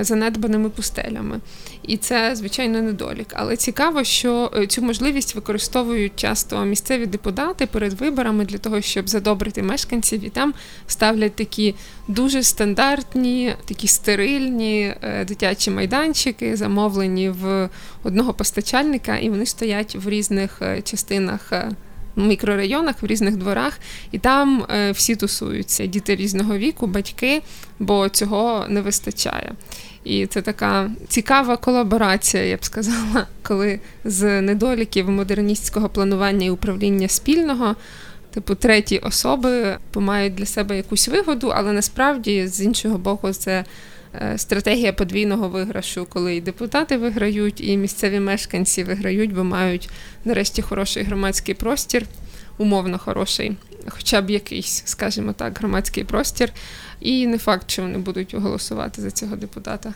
занедбаними 0.00 0.70
пустелями. 0.70 1.40
І 1.82 1.96
це 1.96 2.36
звичайно 2.36 2.82
недолік. 2.82 3.26
Але 3.32 3.56
цікаво, 3.56 4.04
що 4.04 4.50
е, 4.56 4.66
цю 4.66 4.82
можливість 4.82 5.34
використовують 5.34 6.12
часто 6.16 6.64
місцеві 6.64 7.06
депутати 7.06 7.66
перед 7.66 7.92
виборами 7.92 8.44
для 8.44 8.58
того, 8.58 8.80
щоб 8.80 9.08
задобрити 9.08 9.62
мешканців, 9.62 10.24
і 10.24 10.28
там 10.28 10.54
ставлять 10.86 11.34
такі 11.34 11.74
дуже 12.08 12.42
стандартні, 12.42 13.54
такі 13.64 13.88
стерильні 13.88 14.94
дитячі 15.28 15.70
майданчики, 15.70 16.56
замовлені 16.56 17.30
в 17.30 17.68
одного 18.02 18.34
постачальника, 18.34 19.16
і 19.16 19.30
вони 19.30 19.46
стоять 19.46 19.96
в 19.96 20.08
різних 20.08 20.62
частинах 20.84 21.52
мікрорайонах, 22.22 23.02
в 23.02 23.06
різних 23.06 23.36
дворах, 23.36 23.78
і 24.12 24.18
там 24.18 24.64
е, 24.70 24.90
всі 24.90 25.16
тусуються, 25.16 25.86
діти 25.86 26.16
різного 26.16 26.58
віку, 26.58 26.86
батьки, 26.86 27.42
бо 27.78 28.08
цього 28.08 28.66
не 28.68 28.80
вистачає. 28.80 29.52
І 30.04 30.26
це 30.26 30.42
така 30.42 30.90
цікава 31.08 31.56
колаборація, 31.56 32.44
я 32.44 32.56
б 32.56 32.64
сказала, 32.64 33.26
коли 33.42 33.80
з 34.04 34.40
недоліків 34.42 35.10
модерністського 35.10 35.88
планування 35.88 36.46
і 36.46 36.50
управління 36.50 37.08
спільного. 37.08 37.76
Типу, 38.34 38.54
треті 38.54 38.98
особи 38.98 39.78
мають 39.94 40.34
для 40.34 40.46
себе 40.46 40.76
якусь 40.76 41.08
вигоду, 41.08 41.52
але 41.56 41.72
насправді 41.72 42.46
з 42.46 42.60
іншого 42.60 42.98
боку, 42.98 43.32
це 43.32 43.64
стратегія 44.36 44.92
подвійного 44.92 45.48
виграшу, 45.48 46.06
коли 46.08 46.36
і 46.36 46.40
депутати 46.40 46.96
виграють, 46.96 47.60
і 47.60 47.76
місцеві 47.76 48.20
мешканці 48.20 48.84
виграють, 48.84 49.34
бо 49.34 49.44
мають 49.44 49.90
нарешті 50.24 50.62
хороший 50.62 51.02
громадський 51.02 51.54
простір, 51.54 52.06
умовно 52.58 52.98
хороший, 52.98 53.56
хоча 53.88 54.20
б 54.20 54.30
якийсь, 54.30 54.82
скажімо 54.86 55.32
так, 55.32 55.58
громадський 55.58 56.04
простір. 56.04 56.52
І 57.00 57.26
не 57.26 57.38
факт, 57.38 57.70
що 57.70 57.82
вони 57.82 57.98
будуть 57.98 58.34
голосувати 58.34 59.02
за 59.02 59.10
цього 59.10 59.36
депутата. 59.36 59.94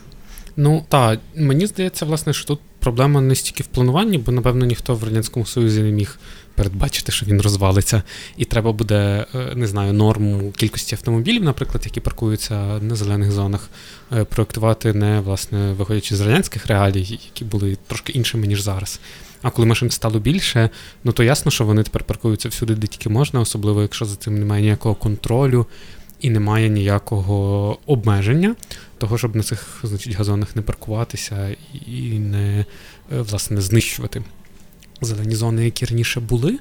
Ну 0.56 0.84
так, 0.88 1.20
мені 1.36 1.66
здається, 1.66 2.04
власне, 2.04 2.32
що 2.32 2.46
тут 2.46 2.60
проблема 2.78 3.20
не 3.20 3.34
стільки 3.34 3.62
в 3.62 3.66
плануванні, 3.66 4.18
бо 4.18 4.32
напевно 4.32 4.66
ніхто 4.66 4.94
в 4.94 5.04
радянському 5.04 5.46
союзі 5.46 5.82
не 5.82 5.90
міг 5.90 6.18
передбачити, 6.54 7.12
що 7.12 7.26
він 7.26 7.40
розвалиться, 7.40 8.02
і 8.36 8.44
треба 8.44 8.72
буде, 8.72 9.26
е, 9.34 9.54
не 9.54 9.66
знаю, 9.66 9.92
норму 9.92 10.52
кількості 10.56 10.94
автомобілів, 10.94 11.44
наприклад, 11.44 11.82
які 11.84 12.00
паркуються 12.00 12.78
на 12.80 12.96
зелених 12.96 13.32
зонах, 13.32 13.70
е, 14.12 14.24
проектувати 14.24 14.92
не 14.92 15.20
власне 15.20 15.72
виходячи 15.72 16.16
з 16.16 16.20
радянських 16.20 16.66
реалій, 16.66 17.00
які 17.00 17.44
були 17.44 17.76
трошки 17.86 18.12
іншими 18.12 18.46
ніж 18.46 18.60
зараз. 18.60 19.00
А 19.42 19.50
коли 19.50 19.66
машин 19.66 19.90
стало 19.90 20.18
більше, 20.18 20.70
ну 21.04 21.12
то 21.12 21.22
ясно, 21.22 21.50
що 21.50 21.64
вони 21.64 21.82
тепер 21.82 22.04
паркуються 22.04 22.48
всюди, 22.48 22.74
де 22.74 22.86
тільки 22.86 23.08
можна, 23.08 23.40
особливо 23.40 23.82
якщо 23.82 24.04
за 24.04 24.16
цим 24.16 24.38
немає 24.38 24.62
ніякого 24.62 24.94
контролю 24.94 25.66
і 26.20 26.30
немає 26.30 26.68
ніякого 26.68 27.78
обмеження, 27.86 28.54
того, 29.00 29.18
щоб 29.18 29.36
на 29.36 29.42
цих 29.42 29.80
значить, 29.82 30.14
газонах 30.14 30.56
не 30.56 30.62
паркуватися 30.62 31.56
і 31.86 32.18
не 32.18 32.58
е, 32.58 32.64
власне 33.10 33.60
знищувати 33.60 34.22
зелені 35.00 35.34
зони, 35.34 35.64
які 35.64 35.84
раніше 35.86 36.20
були. 36.20 36.58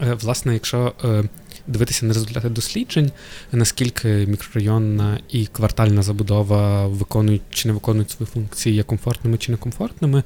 Е, 0.00 0.14
власне, 0.14 0.54
якщо 0.54 0.92
е, 1.04 1.24
дивитися 1.66 2.06
на 2.06 2.12
результати 2.12 2.48
досліджень, 2.48 3.10
наскільки 3.52 4.08
мікрорайонна 4.08 5.20
і 5.28 5.46
квартальна 5.46 6.02
забудова 6.02 6.86
виконують 6.86 7.42
чи 7.50 7.68
не 7.68 7.74
виконують 7.74 8.10
свої 8.10 8.30
функції, 8.32 8.74
є 8.74 8.82
комфортними 8.82 9.38
чи 9.38 9.52
некомфортними, 9.52 10.22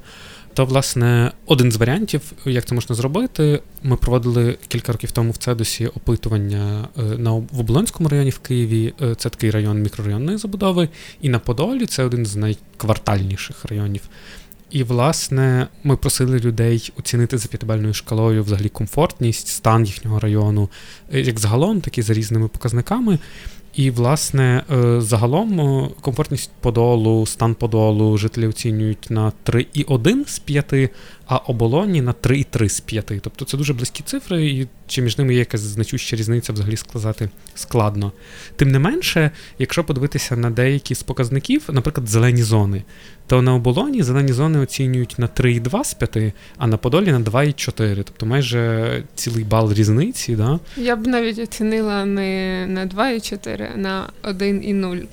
То, 0.53 0.65
власне, 0.65 1.31
один 1.45 1.71
з 1.71 1.75
варіантів, 1.75 2.21
як 2.45 2.65
це 2.65 2.75
можна 2.75 2.95
зробити, 2.95 3.61
ми 3.83 3.95
проводили 3.95 4.57
кілька 4.67 4.91
років 4.91 5.11
тому 5.11 5.31
в 5.31 5.37
Цедусі 5.37 5.87
опитування 5.87 6.87
е, 6.97 7.01
на 7.01 7.31
в 7.31 7.59
Оболонському 7.59 8.09
районі 8.09 8.29
в 8.29 8.39
Києві. 8.39 8.93
Е, 9.01 9.15
це 9.15 9.29
такий 9.29 9.51
район 9.51 9.81
мікрорайонної 9.81 10.37
забудови, 10.37 10.89
і 11.21 11.29
на 11.29 11.39
Подолі 11.39 11.85
це 11.85 12.03
один 12.03 12.25
з 12.25 12.35
найквартальніших 12.35 13.65
районів. 13.65 14.01
І, 14.69 14.83
власне, 14.83 15.67
ми 15.83 15.95
просили 15.95 16.39
людей 16.39 16.91
оцінити 16.97 17.37
за 17.37 17.47
п'ятибальною 17.47 17.93
шкалою 17.93 18.43
взагалі 18.43 18.69
комфортність, 18.69 19.47
стан 19.47 19.85
їхнього 19.85 20.19
району, 20.19 20.69
е, 21.13 21.21
як 21.21 21.39
загалом, 21.39 21.81
так 21.81 21.97
і 21.97 22.01
за 22.01 22.13
різними 22.13 22.47
показниками. 22.47 23.19
І, 23.75 23.91
власне, 23.91 24.63
е, 24.71 25.01
загалом 25.01 25.59
е, 25.59 25.89
комфортність 26.01 26.51
подолу, 26.59 27.25
стан 27.25 27.55
подолу 27.55 28.17
жителі 28.17 28.47
оцінюють 28.47 29.07
на 29.09 29.31
3,1 29.43 30.27
з 30.27 30.39
5, 30.39 30.91
а 31.27 31.37
оболоні 31.37 32.01
на 32.01 32.13
3,3 32.13 32.69
з 32.69 32.79
5. 32.79 33.11
Тобто 33.21 33.45
це 33.45 33.57
дуже 33.57 33.73
близькі 33.73 34.03
цифри, 34.03 34.45
і 34.45 34.67
чи 34.87 35.01
між 35.01 35.17
ними 35.17 35.33
є 35.33 35.39
якась 35.39 35.61
значуща 35.61 36.15
різниця 36.15 36.53
взагалі 36.53 36.77
сказати 36.77 37.29
складно. 37.55 38.11
Тим 38.55 38.71
не 38.71 38.79
менше, 38.79 39.31
якщо 39.59 39.83
подивитися 39.83 40.35
на 40.35 40.49
деякі 40.49 40.95
з 40.95 41.03
показників, 41.03 41.63
наприклад, 41.71 42.07
зелені 42.07 42.43
зони, 42.43 42.83
то 43.27 43.41
на 43.41 43.55
оболоні 43.55 44.03
зелені 44.03 44.33
зони 44.33 44.59
оцінюють 44.59 45.15
на 45.17 45.27
3,2 45.27 45.83
з 45.83 45.93
5, 45.93 46.33
а 46.57 46.67
на 46.67 46.77
Подолі 46.77 47.11
на 47.11 47.19
2,4. 47.19 47.95
Тобто 47.95 48.25
майже 48.25 49.03
цілий 49.15 49.43
бал 49.43 49.73
різниці. 49.73 50.35
Да? 50.35 50.59
Я 50.77 50.95
б 50.95 51.07
навіть 51.07 51.39
оцінила 51.39 52.05
не 52.05 52.65
на 52.67 52.85
2,4, 52.85 53.67
а 53.73 53.77
на 53.77 54.09
1,0, 54.23 55.05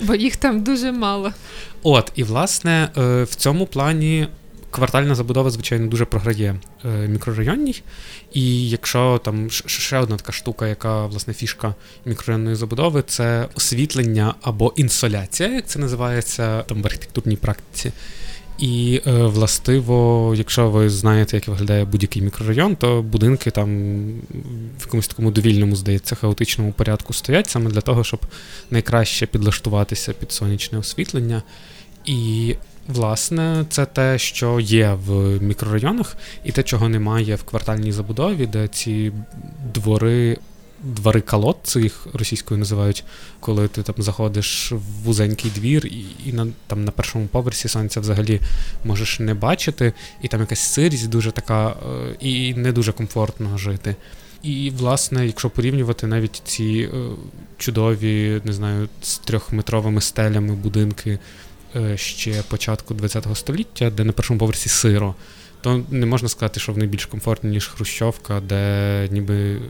бо 0.00 0.14
їх 0.14 0.36
там 0.36 0.62
дуже 0.62 0.92
мало. 0.92 1.32
От, 1.82 2.12
і 2.14 2.22
власне 2.22 2.88
е, 2.98 3.22
в 3.22 3.34
цьому 3.34 3.66
плані 3.66 4.28
квартальна 4.70 5.14
забудова, 5.14 5.50
звичайно, 5.50 5.86
дуже 5.86 6.04
програє 6.04 6.56
е, 6.84 7.08
мікрорайонній. 7.08 7.82
І 8.32 8.68
якщо 8.68 9.20
там 9.24 9.50
ще 9.50 9.98
одна 9.98 10.16
така 10.16 10.32
штука, 10.32 10.66
яка 10.66 11.06
власне 11.06 11.34
фішка 11.34 11.74
мікрорайонної 12.04 12.56
забудови, 12.56 13.02
це 13.06 13.48
освітлення 13.54 14.34
або 14.42 14.72
інсоляція, 14.76 15.48
як 15.48 15.66
це 15.66 15.78
називається 15.78 16.62
там 16.62 16.82
в 16.82 16.86
архітектурній 16.86 17.36
практиці. 17.36 17.92
І 18.58 19.00
е, 19.06 19.12
властиво, 19.12 20.34
якщо 20.36 20.70
ви 20.70 20.90
знаєте, 20.90 21.36
як 21.36 21.48
виглядає 21.48 21.84
будь-який 21.84 22.22
мікрорайон, 22.22 22.76
то 22.76 23.02
будинки 23.02 23.50
там 23.50 23.98
в 24.78 24.80
якомусь 24.80 25.08
такому 25.08 25.30
довільному, 25.30 25.76
здається, 25.76 26.14
хаотичному 26.14 26.72
порядку 26.72 27.12
стоять 27.12 27.50
саме 27.50 27.70
для 27.70 27.80
того, 27.80 28.04
щоб 28.04 28.20
найкраще 28.70 29.26
підлаштуватися 29.26 30.12
під 30.12 30.32
сонячне 30.32 30.78
освітлення. 30.78 31.42
І 32.04 32.54
Власне, 32.88 33.64
це 33.70 33.86
те, 33.86 34.18
що 34.18 34.60
є 34.60 34.98
в 35.06 35.42
мікрорайонах, 35.42 36.16
і 36.44 36.52
те, 36.52 36.62
чого 36.62 36.88
немає 36.88 37.34
в 37.34 37.42
квартальній 37.42 37.92
забудові, 37.92 38.46
де 38.46 38.68
ці 38.68 39.12
двори, 39.74 40.38
двори 40.82 41.20
колодці 41.20 41.80
їх 41.80 42.06
російською 42.12 42.58
називають, 42.58 43.04
коли 43.40 43.68
ти 43.68 43.82
там 43.82 43.94
заходиш 43.98 44.72
в 44.72 45.04
вузенький 45.04 45.50
двір, 45.50 45.86
і 45.86 46.04
і 46.26 46.32
на 46.32 46.46
там 46.66 46.84
на 46.84 46.90
першому 46.90 47.26
поверсі 47.26 47.68
сонця 47.68 48.00
взагалі 48.00 48.40
можеш 48.84 49.20
не 49.20 49.34
бачити, 49.34 49.92
і 50.22 50.28
там 50.28 50.40
якась 50.40 50.60
сирість 50.60 51.08
дуже 51.08 51.30
така, 51.30 51.68
е, 51.70 52.16
і 52.20 52.54
не 52.54 52.72
дуже 52.72 52.92
комфортно 52.92 53.58
жити. 53.58 53.96
І, 54.42 54.72
власне, 54.78 55.26
якщо 55.26 55.50
порівнювати 55.50 56.06
навіть 56.06 56.42
ці 56.44 56.90
е, 56.94 56.98
чудові, 57.58 58.40
не 58.44 58.52
знаю, 58.52 58.88
з 59.02 59.18
трьохметровими 59.18 60.00
стелями 60.00 60.54
будинки. 60.54 61.18
Е, 61.76 61.96
ще 61.96 62.42
початку 62.48 62.94
ХХ 62.94 63.36
століття, 63.36 63.90
де 63.90 64.04
на 64.04 64.12
першому 64.12 64.40
поверсі 64.40 64.68
сиро, 64.68 65.14
то 65.60 65.84
не 65.90 66.06
можна 66.06 66.28
сказати, 66.28 66.60
що 66.60 66.72
вони 66.72 66.86
більш 66.86 67.06
комфортні, 67.06 67.50
ніж 67.50 67.66
Хрущовка, 67.66 68.40
де 68.40 69.08
ніби 69.10 69.54
е, 69.54 69.60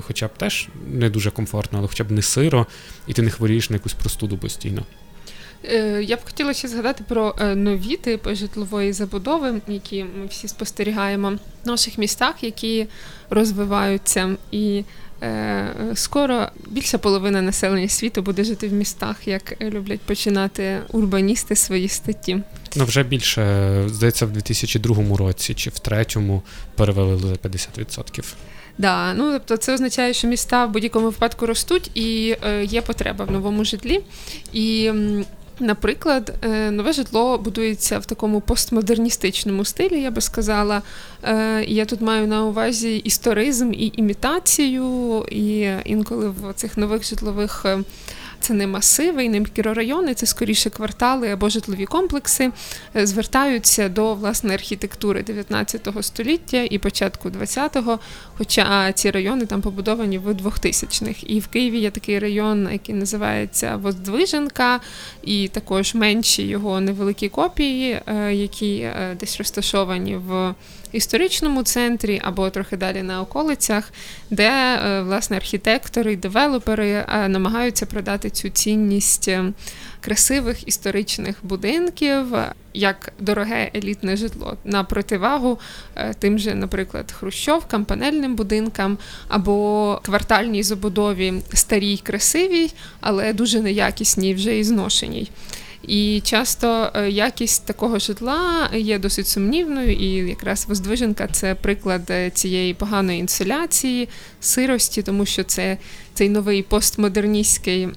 хоча 0.00 0.26
б 0.26 0.30
теж 0.36 0.68
не 0.86 1.10
дуже 1.10 1.30
комфортно, 1.30 1.78
але 1.78 1.88
хоча 1.88 2.04
б 2.04 2.10
не 2.10 2.22
сиро, 2.22 2.66
і 3.06 3.12
ти 3.12 3.22
не 3.22 3.30
хворієш 3.30 3.70
на 3.70 3.76
якусь 3.76 3.92
простуду 3.92 4.38
постійно. 4.38 4.82
Е, 5.64 6.02
я 6.02 6.16
б 6.16 6.20
хотіла 6.24 6.54
ще 6.54 6.68
згадати 6.68 7.04
про 7.08 7.34
нові 7.54 7.96
типи 7.96 8.34
житлової 8.34 8.92
забудови, 8.92 9.60
які 9.68 10.04
ми 10.04 10.26
всі 10.26 10.48
спостерігаємо 10.48 11.30
в 11.64 11.68
наших 11.68 11.98
містах, 11.98 12.42
які 12.42 12.86
розвиваються. 13.30 14.36
І 14.50 14.84
скоро 15.94 16.48
більша 16.66 16.98
половина 16.98 17.42
населення 17.42 17.88
світу 17.88 18.22
буде 18.22 18.44
жити 18.44 18.68
в 18.68 18.72
містах, 18.72 19.28
як 19.28 19.62
люблять 19.62 20.00
починати 20.00 20.80
урбаністи 20.92 21.56
свої 21.56 21.88
статті. 21.88 22.42
Ну 22.76 22.84
вже 22.84 23.02
більше 23.02 23.84
здається, 23.86 24.26
в 24.26 24.30
2002 24.30 25.16
році 25.16 25.54
чи 25.54 25.70
в 25.70 25.78
третьому 25.78 26.42
перевели 26.74 27.16
за 27.16 27.48
50%. 27.48 28.34
Да, 28.78 29.14
ну 29.14 29.32
тобто 29.32 29.56
це 29.56 29.74
означає, 29.74 30.14
що 30.14 30.28
міста 30.28 30.66
в 30.66 30.70
будь-якому 30.70 31.06
випадку 31.06 31.46
ростуть 31.46 31.90
і 31.94 32.36
е, 32.42 32.64
є 32.64 32.82
потреба 32.82 33.24
в 33.24 33.30
новому 33.30 33.64
житлі. 33.64 34.00
І 34.52 34.92
Наприклад, 35.60 36.34
е, 36.42 36.70
нове 36.70 36.92
житло 36.92 37.38
будується 37.38 37.98
в 37.98 38.06
такому 38.06 38.40
постмодерністичному 38.40 39.64
стилі, 39.64 40.00
я 40.00 40.10
би 40.10 40.20
сказала. 40.20 40.82
Е, 41.22 41.64
я 41.64 41.84
тут 41.84 42.00
маю 42.00 42.26
на 42.26 42.44
увазі 42.44 42.96
історизм 42.96 43.72
і 43.72 43.92
імітацію, 43.96 45.24
і 45.30 45.70
інколи 45.84 46.28
в 46.28 46.52
цих 46.54 46.76
нових 46.76 47.04
житлових 47.04 47.62
е, 47.64 47.78
це 48.44 48.54
не 48.54 48.66
масиви 48.66 49.24
і 49.24 49.28
не 49.28 49.40
мікрорайони, 49.40 50.14
це 50.14 50.26
скоріше 50.26 50.70
квартали 50.70 51.30
або 51.30 51.48
житлові 51.48 51.86
комплекси, 51.86 52.50
е, 52.96 53.06
звертаються 53.06 53.88
до 53.88 54.14
власне 54.14 54.54
архітектури 54.54 55.22
19 55.22 56.02
століття 56.02 56.66
і 56.70 56.78
початку 56.78 57.28
20-го, 57.28 57.98
Хоча 58.38 58.92
ці 58.92 59.10
райони 59.10 59.46
там 59.46 59.60
побудовані 59.60 60.18
в 60.18 60.28
2000-х. 60.28 61.24
І 61.26 61.40
в 61.40 61.46
Києві 61.46 61.78
є 61.78 61.90
такий 61.90 62.18
район, 62.18 62.68
який 62.72 62.94
називається 62.94 63.76
Воздвиженка, 63.76 64.80
і 65.22 65.48
також 65.48 65.94
менші 65.94 66.42
його 66.42 66.80
невеликі 66.80 67.28
копії, 67.28 68.00
е, 68.06 68.34
які 68.34 68.76
е, 68.76 69.16
десь 69.20 69.38
розташовані 69.38 70.16
в 70.16 70.54
історичному 70.94 71.62
центрі 71.62 72.20
або 72.24 72.50
трохи 72.50 72.76
далі 72.76 73.02
на 73.02 73.20
околицях, 73.20 73.92
де 74.30 74.50
е, 74.50 75.02
власне 75.02 75.36
архітектори 75.36 76.12
і 76.12 76.16
девелопери 76.16 76.90
е, 76.90 77.28
намагаються 77.28 77.86
продати 77.86 78.30
цю 78.30 78.48
цінність 78.48 79.28
е, 79.28 79.52
красивих 80.00 80.68
історичних 80.68 81.36
будинків 81.42 82.26
як 82.74 83.12
дороге 83.18 83.70
елітне 83.74 84.16
житло 84.16 84.56
на 84.64 84.84
противагу 84.84 85.58
тим 86.18 86.38
же, 86.38 86.54
наприклад, 86.54 87.12
хрущовкам, 87.12 87.84
панельним 87.84 88.36
будинкам 88.36 88.98
або 89.28 90.00
квартальній 90.04 90.62
забудові 90.62 91.34
старій, 91.52 91.96
красивій, 91.96 92.72
але 93.00 93.32
дуже 93.32 93.60
неякісній 93.60 94.34
вже 94.34 94.58
і 94.58 94.64
зношеній. 94.64 95.30
І 95.88 96.20
часто 96.24 96.90
е, 96.94 97.10
якість 97.10 97.66
такого 97.66 97.98
житла 97.98 98.70
є 98.74 98.98
досить 98.98 99.28
сумнівною, 99.28 99.92
і 99.92 100.28
якраз 100.28 100.66
Воздвиженка 100.68 101.28
це 101.32 101.54
приклад 101.54 102.02
е, 102.10 102.30
цієї 102.30 102.74
поганої 102.74 103.18
інсуляції, 103.20 104.08
сирості, 104.40 105.02
тому 105.02 105.26
що 105.26 105.44
це 105.44 105.78
цей 106.14 106.28
новий 106.28 106.62
постмодерністський 106.62 107.88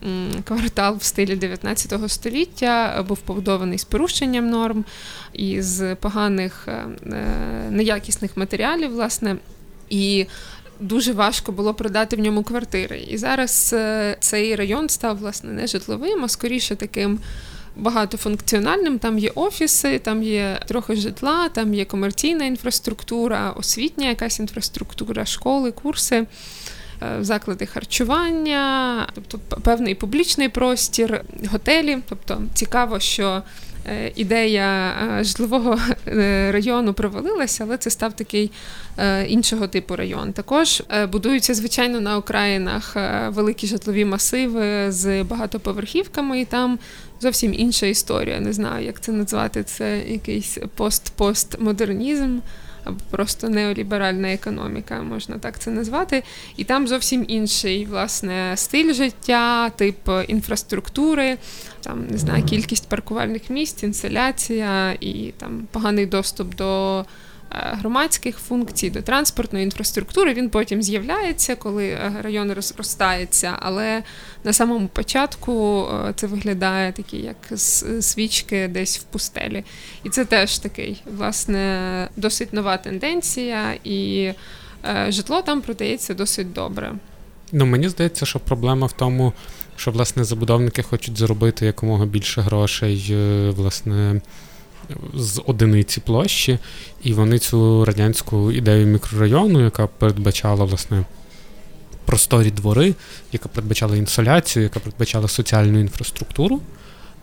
квартал 0.43 0.97
в 0.99 1.03
стилі 1.03 1.35
19 1.35 2.11
століття 2.11 3.05
був 3.07 3.17
побудований 3.17 3.77
з 3.77 3.83
порушенням 3.83 4.49
норм 4.49 4.85
і 5.33 5.61
з 5.61 5.95
поганих 5.95 6.67
е, 6.67 6.85
неякісних 7.69 8.37
матеріалів, 8.37 8.91
власне. 8.91 9.35
І 9.89 10.25
Дуже 10.79 11.13
важко 11.13 11.51
було 11.51 11.73
продати 11.73 12.15
в 12.15 12.19
ньому 12.19 12.43
квартири. 12.43 12.99
І 12.99 13.17
зараз 13.17 13.75
цей 14.19 14.55
район 14.55 14.89
став 14.89 15.17
власне 15.17 15.51
не 15.51 15.67
житловим, 15.67 16.23
а 16.23 16.27
скоріше 16.27 16.75
таким 16.75 17.19
багатофункціональним. 17.77 18.99
Там 18.99 19.19
є 19.19 19.31
офіси, 19.35 19.99
там 19.99 20.23
є 20.23 20.59
трохи 20.67 20.95
житла, 20.95 21.49
там 21.49 21.73
є 21.73 21.85
комерційна 21.85 22.45
інфраструктура, 22.45 23.51
освітня 23.51 24.09
якась 24.09 24.39
інфраструктура, 24.39 25.25
школи, 25.25 25.71
курси. 25.71 26.25
Е, 27.03 27.23
заклади 27.23 27.65
харчування, 27.65 29.07
тобто 29.13 29.57
певний 29.61 29.95
публічний 29.95 30.49
простір, 30.49 31.21
готелі. 31.51 31.97
Тобто 32.09 32.41
цікаво, 32.53 32.99
що 32.99 33.43
ідея 34.15 34.95
е, 35.19 35.23
житлового 35.23 35.79
е, 36.07 36.51
району 36.51 36.93
провалилася, 36.93 37.63
але 37.63 37.77
це 37.77 37.89
став 37.89 38.13
такий 38.13 38.51
іншого 39.27 39.67
типу 39.67 39.95
район. 39.95 40.33
Також 40.33 40.83
будуються, 41.11 41.53
звичайно, 41.53 42.01
на 42.01 42.17
окраїнах 42.17 42.95
великі 43.27 43.67
житлові 43.67 44.05
масиви 44.05 44.91
з 44.91 45.23
багатоповерхівками, 45.23 46.41
і 46.41 46.45
там 46.45 46.79
зовсім 47.21 47.53
інша 47.53 47.85
історія. 47.85 48.39
Не 48.39 48.53
знаю, 48.53 48.85
як 48.85 49.01
це 49.01 49.11
назвати. 49.11 49.63
Це 49.63 49.99
якийсь 50.07 50.57
пост-постмодернізм. 50.77 52.39
Просто 53.09 53.49
неоліберальна 53.49 54.33
економіка, 54.33 55.01
можна 55.01 55.37
так 55.37 55.59
це 55.59 55.71
назвати. 55.71 56.23
І 56.57 56.63
там 56.63 56.87
зовсім 56.87 57.25
інший 57.27 57.85
власне 57.85 58.53
стиль 58.55 58.93
життя, 58.93 59.69
тип 59.69 60.09
інфраструктури, 60.27 61.37
там 61.81 62.07
не 62.09 62.17
знаю, 62.17 62.43
кількість 62.43 62.89
паркувальних 62.89 63.49
місць, 63.49 63.83
інсоляція 63.83 64.91
і 64.99 65.33
там 65.37 65.67
поганий 65.71 66.05
доступ 66.05 66.55
до. 66.55 67.05
Е, 67.51 67.77
громадських 67.79 68.37
функцій, 68.37 68.89
до 68.89 69.01
транспортної 69.01 69.65
інфраструктури. 69.65 70.33
Він 70.33 70.49
потім 70.49 70.81
з'являється, 70.81 71.55
коли 71.55 71.87
е, 71.87 72.13
район 72.21 72.51
розростається, 72.51 73.53
але 73.59 74.03
на 74.43 74.53
самому 74.53 74.87
початку 74.87 75.85
е, 76.09 76.13
це 76.15 76.27
виглядає 76.27 76.91
такі, 76.91 77.17
як 77.17 77.59
свічки 78.01 78.67
десь 78.67 78.99
в 78.99 79.03
пустелі. 79.03 79.63
І 80.03 80.09
це 80.09 80.25
теж 80.25 80.57
такий, 80.57 81.03
власне, 81.17 82.09
досить 82.15 82.53
нова 82.53 82.77
тенденція, 82.77 83.73
і 83.83 84.31
житло 85.09 85.41
там 85.41 85.61
продається 85.61 86.13
досить 86.13 86.53
добре. 86.53 86.93
Ну, 87.51 87.65
мені 87.65 87.89
здається, 87.89 88.25
що 88.25 88.39
проблема 88.39 88.87
в 88.87 88.91
тому, 88.91 89.33
що 89.75 89.91
власне 89.91 90.23
забудовники 90.23 90.83
хочуть 90.83 91.17
заробити 91.17 91.65
якомога 91.65 92.05
більше 92.05 92.41
грошей, 92.41 93.15
власне 93.49 94.21
з 95.13 95.41
одиниці 95.45 95.99
площі, 95.99 96.59
і 97.03 97.13
вони 97.13 97.39
цю 97.39 97.85
радянську 97.85 98.51
ідею 98.51 98.87
мікрорайону, 98.87 99.63
яка 99.63 99.87
передбачала 99.87 100.65
власне 100.65 101.05
просторі 102.05 102.51
двори, 102.51 102.95
яка 103.31 103.49
передбачала 103.49 103.95
інсоляцію, 103.95 104.63
яка 104.63 104.79
передбачала 104.79 105.27
соціальну 105.27 105.79
інфраструктуру, 105.79 106.61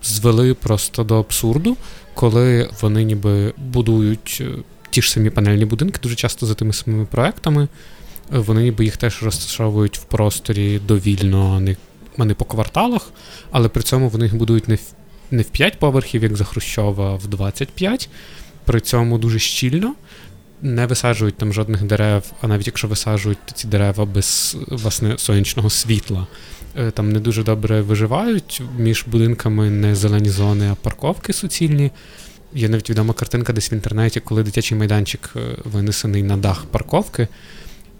звели 0.03 0.53
просто 0.53 1.03
до 1.03 1.19
абсурду, 1.19 1.77
коли 2.13 2.69
вони 2.81 3.03
ніби 3.03 3.53
будують 3.57 4.37
е, 4.41 4.47
ті 4.89 5.01
ж 5.01 5.11
самі 5.11 5.29
панельні 5.29 5.65
будинки, 5.65 5.99
дуже 6.03 6.15
часто 6.15 6.45
за 6.45 6.53
тими 6.53 6.73
самими 6.73 7.05
проектами. 7.05 7.67
Вони 8.29 8.63
ніби 8.63 8.85
їх 8.85 8.97
теж 8.97 9.23
розташовують 9.23 9.97
в 9.97 10.03
просторі 10.03 10.79
довільно, 10.79 11.75
а 12.17 12.25
не 12.25 12.33
по 12.33 12.45
кварталах, 12.45 13.09
але 13.51 13.69
при 13.69 13.83
цьому 13.83 14.09
вони 14.09 14.25
їх 14.25 14.35
будують 14.35 14.67
не 14.67 14.75
в 14.75 14.81
не 15.31 15.41
в 15.41 15.49
5 15.49 15.79
поверхів, 15.79 16.23
як 16.23 16.37
за 16.37 16.43
Хрущова, 16.43 17.11
а 17.11 17.15
в 17.15 17.27
25. 17.27 18.09
При 18.65 18.79
цьому 18.79 19.17
дуже 19.17 19.39
щільно. 19.39 19.95
Не 20.61 20.85
висаджують 20.85 21.37
там 21.37 21.53
жодних 21.53 21.83
дерев, 21.83 22.23
а 22.41 22.47
навіть 22.47 22.67
якщо 22.67 22.87
висаджують 22.87 23.37
ці 23.53 23.67
дерева 23.67 24.05
без 24.05 24.57
власне 24.67 25.17
сонячного 25.17 25.69
світла, 25.69 26.27
е, 26.77 26.91
там 26.91 27.11
не 27.11 27.19
дуже 27.19 27.43
добре 27.43 27.81
виживають. 27.81 28.61
Між 28.77 29.05
будинками 29.07 29.69
не 29.69 29.95
зелені 29.95 30.29
зони, 30.29 30.69
а 30.71 30.75
парковки 30.75 31.33
суцільні. 31.33 31.91
Є 32.53 32.69
навіть 32.69 32.89
відома 32.89 33.13
картинка 33.13 33.53
десь 33.53 33.71
в 33.71 33.73
інтернеті, 33.73 34.19
коли 34.19 34.43
дитячий 34.43 34.77
майданчик 34.77 35.29
е, 35.35 35.39
винесений 35.63 36.23
на 36.23 36.37
дах 36.37 36.65
парковки. 36.65 37.27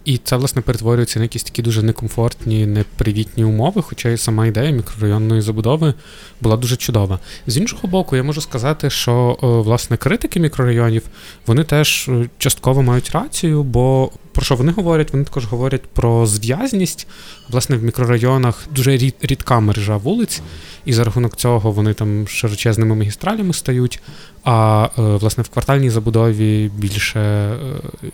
І 0.05 0.17
це, 0.17 0.35
власне, 0.35 0.61
перетворюється 0.61 1.19
на 1.19 1.25
якісь 1.25 1.43
такі 1.43 1.61
дуже 1.61 1.83
некомфортні, 1.83 2.65
непривітні 2.65 3.43
умови, 3.43 3.81
хоча 3.81 4.09
і 4.09 4.17
сама 4.17 4.45
ідея 4.47 4.71
мікрорайонної 4.71 5.41
забудови 5.41 5.93
була 6.41 6.57
дуже 6.57 6.75
чудова. 6.75 7.19
З 7.47 7.57
іншого 7.57 7.87
боку, 7.87 8.15
я 8.15 8.23
можу 8.23 8.41
сказати, 8.41 8.89
що 8.89 9.37
власне 9.41 9.97
критики 9.97 10.39
мікрорайонів 10.39 11.03
вони 11.47 11.63
теж 11.63 12.09
е, 12.09 12.29
частково 12.37 12.81
мають 12.81 13.11
рацію, 13.11 13.63
бо 13.63 14.11
про 14.31 14.45
що 14.45 14.55
вони 14.55 14.71
говорять? 14.71 15.13
Вони 15.13 15.25
також 15.25 15.45
говорять 15.45 15.81
про 15.81 16.25
зв'язність. 16.25 17.07
Власне, 17.49 17.75
в 17.75 17.83
мікрорайонах 17.83 18.67
дуже 18.71 18.97
рідка 19.21 19.59
мережа 19.59 19.97
вулиць, 19.97 20.41
і 20.85 20.93
за 20.93 21.03
рахунок 21.03 21.35
цього 21.35 21.71
вони 21.71 21.93
там 21.93 22.27
широчезними 22.27 22.95
магістралями 22.95 23.53
стають. 23.53 24.01
А 24.45 24.89
е, 24.97 25.01
власне 25.01 25.43
в 25.43 25.49
квартальній 25.49 25.89
забудові 25.89 26.71
більше 26.77 27.19
е, 27.19 27.57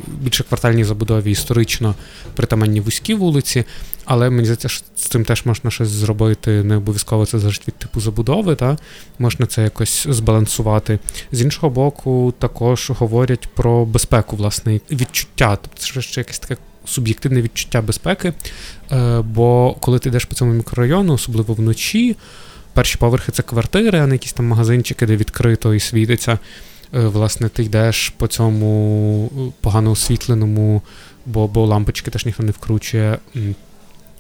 більше 0.08 0.44
квартальній 0.44 0.84
забудові 0.84 1.32
історично 1.32 1.96
притаманні 2.36 2.82
вузькі 2.82 3.14
вулиці, 3.14 3.64
але 4.06 4.30
мені 4.30 4.46
здається, 4.46 4.70
що 4.70 4.86
з 4.96 5.02
цим 5.02 5.26
теж 5.26 5.46
можна 5.46 5.72
щось 5.72 5.90
зробити. 5.90 6.64
Не 6.64 6.76
обов'язково 6.76 7.26
це 7.26 7.40
залежить 7.40 7.68
від 7.68 7.76
типу 7.76 8.02
забудови, 8.02 8.56
та 8.56 8.78
можна 9.20 9.46
це 9.46 9.64
якось 9.64 10.08
збалансувати. 10.10 11.00
З 11.32 11.42
іншого 11.42 11.70
боку, 11.70 12.34
також 12.40 12.90
говорять 12.90 13.50
про 13.56 13.86
безпеку, 13.86 14.36
власне, 14.36 14.80
відчуття, 14.92 15.58
тобто 15.62 15.80
це 15.80 16.02
ще 16.02 16.22
якесь 16.22 16.40
таке. 16.40 16.58
Суб'єктивне 16.86 17.42
відчуття 17.42 17.82
безпеки, 17.82 18.34
е, 18.92 19.22
бо 19.22 19.76
коли 19.80 20.00
ти 20.00 20.10
йдеш 20.10 20.26
по 20.26 20.36
цьому 20.36 20.54
мікрорайону, 20.54 21.14
особливо 21.14 21.54
вночі, 21.54 22.16
перші 22.74 22.98
поверхи 22.98 23.32
це 23.32 23.44
квартири, 23.44 24.00
а 24.00 24.08
не 24.08 24.16
якісь 24.16 24.34
там 24.34 24.48
магазинчики, 24.48 25.06
де 25.06 25.16
відкрито 25.16 25.74
і 25.74 25.80
світиться. 25.80 26.40
Е, 26.94 27.00
власне, 27.00 27.50
ти 27.50 27.64
йдеш 27.64 28.10
по 28.10 28.28
цьому 28.28 29.32
е, 29.38 29.52
погано 29.62 29.92
освітленому, 29.92 30.82
бо 31.26 31.48
бо 31.48 31.66
лампочки 31.66 32.12
теж 32.12 32.26
ніхто 32.26 32.44
не 32.44 32.52
вкручує 32.52 33.18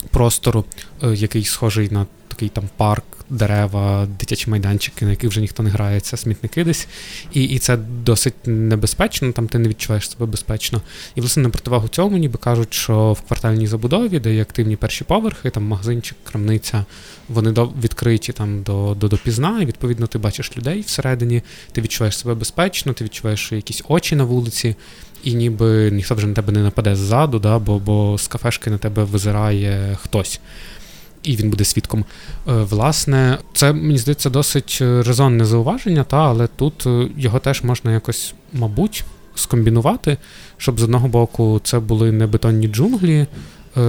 простору, 0.09 0.65
е, 1.03 1.13
який 1.15 1.43
схожий 1.43 1.89
на 1.89 2.05
такий 2.27 2.49
там 2.49 2.63
парк, 2.77 3.03
дерева, 3.31 4.07
дитячі 4.19 4.49
майданчики, 4.49 5.05
на 5.05 5.11
яких 5.11 5.29
вже 5.29 5.41
ніхто 5.41 5.63
не 5.63 5.69
грається, 5.69 6.17
смітники 6.17 6.63
десь. 6.63 6.87
І 7.33 7.43
і 7.43 7.59
це 7.59 7.77
досить 7.77 8.33
небезпечно, 8.45 9.31
там 9.31 9.47
ти 9.47 9.59
не 9.59 9.69
відчуваєш 9.69 10.09
себе 10.09 10.25
безпечно. 10.25 10.81
І, 11.15 11.21
власне, 11.21 11.43
на 11.43 11.49
противагу 11.49 11.87
цьому, 11.87 12.17
ніби 12.17 12.37
кажуть, 12.37 12.73
що 12.73 13.13
в 13.13 13.21
квартальній 13.21 13.67
забудові, 13.67 14.19
де 14.19 14.33
є 14.35 14.41
активні 14.41 14.75
перші 14.75 15.03
поверхи, 15.03 15.49
там 15.49 15.63
магазинчик, 15.63 16.17
крамниця, 16.23 16.85
вони 17.29 17.51
до, 17.51 17.65
відкриті 17.83 18.33
там 18.33 18.63
до 18.63 18.95
до 18.99 19.07
допізна, 19.07 19.61
і 19.61 19.65
відповідно 19.65 20.07
ти 20.07 20.17
бачиш 20.17 20.57
людей 20.57 20.81
всередині, 20.81 21.41
ти 21.71 21.81
відчуваєш 21.81 22.17
себе 22.17 22.35
безпечно, 22.35 22.93
ти 22.93 23.03
відчуваєш 23.03 23.51
якісь 23.51 23.83
очі 23.87 24.15
на 24.15 24.23
вулиці. 24.23 24.75
І 25.23 25.33
ніби 25.33 25.91
ніхто 25.91 26.15
вже 26.15 26.27
на 26.27 26.33
тебе 26.33 26.53
не 26.53 26.59
нападе 26.59 26.95
ззаду, 26.95 27.39
да, 27.39 27.59
бо 27.59 27.79
бо 27.79 28.17
з 28.17 28.27
кафешки 28.27 28.69
на 28.69 28.77
тебе 28.77 29.03
визирає 29.03 29.97
хтось 30.01 30.39
і 31.23 31.35
він 31.35 31.49
буде 31.49 31.63
свідком. 31.63 32.05
Е, 32.47 32.53
власне, 32.53 33.37
це 33.53 33.73
мені 33.73 33.97
здається 33.97 34.29
досить 34.29 34.79
е, 34.81 35.03
резонне 35.03 35.45
зауваження, 35.45 36.03
та 36.03 36.17
але 36.17 36.47
тут 36.47 36.87
е, 36.87 37.07
його 37.17 37.39
теж 37.39 37.63
можна 37.63 37.91
якось, 37.91 38.33
мабуть, 38.53 39.03
скомбінувати, 39.35 40.17
щоб 40.57 40.79
з 40.79 40.83
одного 40.83 41.07
боку 41.07 41.61
це 41.63 41.79
були 41.79 42.11
не 42.11 42.27
бетонні 42.27 42.67
джунглі. 42.67 43.25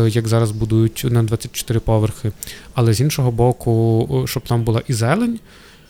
Як 0.08 0.28
зараз 0.28 0.50
будують 0.50 1.06
на 1.10 1.22
24 1.22 1.80
поверхи, 1.80 2.32
але 2.74 2.92
з 2.92 3.00
іншого 3.00 3.30
боку, 3.30 4.24
щоб 4.28 4.42
там 4.42 4.64
була 4.64 4.82
і 4.88 4.92
зелень, 4.92 5.38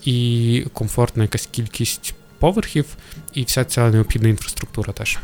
і 0.04 0.66
комфортна 0.72 1.22
якась 1.22 1.48
кількість 1.52 2.14
поверхів, 2.38 2.86
і 3.34 3.42
вся 3.42 3.64
ця 3.64 3.90
необхідна 3.90 4.28
інфраструктура 4.28 4.92
теж. 4.92 5.18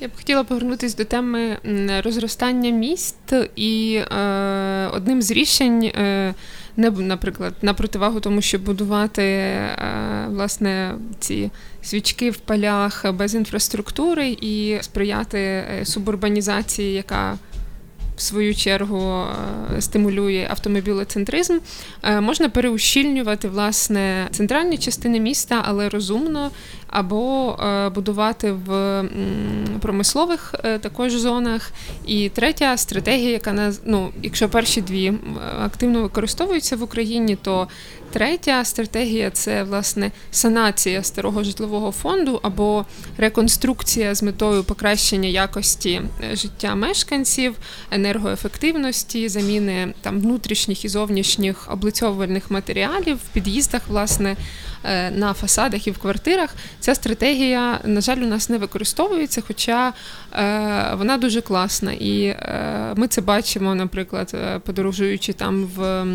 Я 0.00 0.08
б 0.08 0.10
хотіла 0.16 0.44
повернутися 0.44 0.96
до 0.96 1.04
теми 1.04 1.56
розростання 2.04 2.70
міст, 2.70 3.32
і 3.56 4.02
е, 4.12 4.90
одним 4.92 5.22
з 5.22 5.30
рішень, 5.30 5.84
е, 5.84 6.34
не 6.76 6.90
наприклад, 6.90 7.54
на 7.62 7.74
противагу 7.74 8.20
тому, 8.20 8.42
щоб 8.42 8.62
будувати 8.62 9.22
е, 9.22 9.76
власне 10.28 10.94
ці 11.18 11.50
свічки 11.82 12.30
в 12.30 12.36
полях 12.36 13.12
без 13.12 13.34
інфраструктури 13.34 14.28
і 14.40 14.78
сприяти 14.80 15.38
е, 15.38 15.84
субурбанізації, 15.84 16.92
яка 16.92 17.38
в 18.16 18.20
свою 18.20 18.54
чергу 18.54 19.24
е, 19.76 19.80
стимулює 19.80 20.46
автомобілецентризм, 20.50 21.58
е, 22.02 22.20
можна 22.20 22.48
переущільнювати 22.48 23.48
власне 23.48 24.28
центральні 24.30 24.78
частини 24.78 25.20
міста, 25.20 25.62
але 25.66 25.88
розумно, 25.88 26.50
або 26.86 27.52
е, 27.52 27.88
будувати 27.88 28.52
в 28.52 29.04
промислових 29.80 30.54
також 30.80 31.12
зонах. 31.12 31.72
І 32.06 32.28
третя 32.28 32.76
стратегія, 32.76 33.30
яка 33.30 33.52
на 33.52 33.72
ну, 33.84 34.10
якщо 34.22 34.48
перші 34.48 34.80
дві 34.80 35.12
активно 35.64 36.02
використовуються 36.02 36.76
в 36.76 36.82
Україні, 36.82 37.36
то 37.42 37.68
Третя 38.16 38.64
стратегія 38.64 39.30
це 39.30 39.62
власне 39.62 40.10
санація 40.30 41.02
старого 41.02 41.44
житлового 41.44 41.92
фонду 41.92 42.40
або 42.42 42.84
реконструкція 43.18 44.14
з 44.14 44.22
метою 44.22 44.64
покращення 44.64 45.28
якості 45.28 46.02
е, 46.24 46.36
життя 46.36 46.74
мешканців, 46.74 47.54
енергоефективності, 47.90 49.28
заміни 49.28 49.94
там 50.00 50.20
внутрішніх 50.20 50.84
і 50.84 50.88
зовнішніх 50.88 51.72
облицьовувальних 51.72 52.50
матеріалів 52.50 53.16
в 53.16 53.28
під'їздах, 53.32 53.82
власне. 53.88 54.36
Е, 54.86 55.10
на 55.10 55.32
фасадах 55.32 55.86
і 55.86 55.90
в 55.90 55.98
квартирах. 55.98 56.54
Ця 56.80 56.94
стратегія, 56.94 57.80
на 57.84 58.00
жаль, 58.00 58.16
у 58.16 58.26
нас 58.26 58.48
не 58.48 58.58
використовується, 58.58 59.42
хоча 59.46 59.92
е, 60.32 60.94
вона 60.98 61.16
дуже 61.16 61.40
класна. 61.40 61.92
І 61.92 62.22
е, 62.24 62.92
ми 62.96 63.08
це 63.08 63.20
бачимо, 63.20 63.74
наприклад, 63.74 64.36
подорожуючи 64.64 65.32
там 65.32 65.64
в 65.76 66.06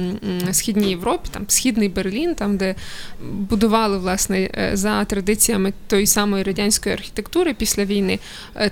Східній 0.51 0.89
Європі, 0.89 1.29
там 1.31 1.45
Східний 1.47 1.89
Берлін, 1.89 2.35
там 2.35 2.57
де 2.57 2.75
будували 3.21 3.97
власне 3.97 4.49
за 4.73 5.05
традиціями 5.05 5.73
тої 5.87 6.07
самої 6.07 6.43
радянської 6.43 6.95
архітектури 6.95 7.53
після 7.53 7.85
війни. 7.85 8.19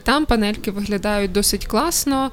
Там 0.04 0.26
панельки 0.26 0.72
виглядають 0.72 1.32
досить 1.32 1.66
класно. 1.66 2.32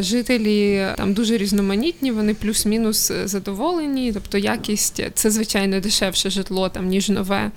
Жителі 0.00 0.86
там 0.96 1.14
дуже 1.14 1.36
різноманітні, 1.36 2.12
вони 2.12 2.34
плюс-мінус 2.34 3.12
задоволені, 3.24 4.12
тобто 4.12 4.38
якість 4.38 5.02
це 5.14 5.30
звичайно 5.30 5.80
дешевше 5.80 6.30
житло 6.30 6.68
там 6.78 6.88
ніж 6.88 7.08
нове. 7.08 7.50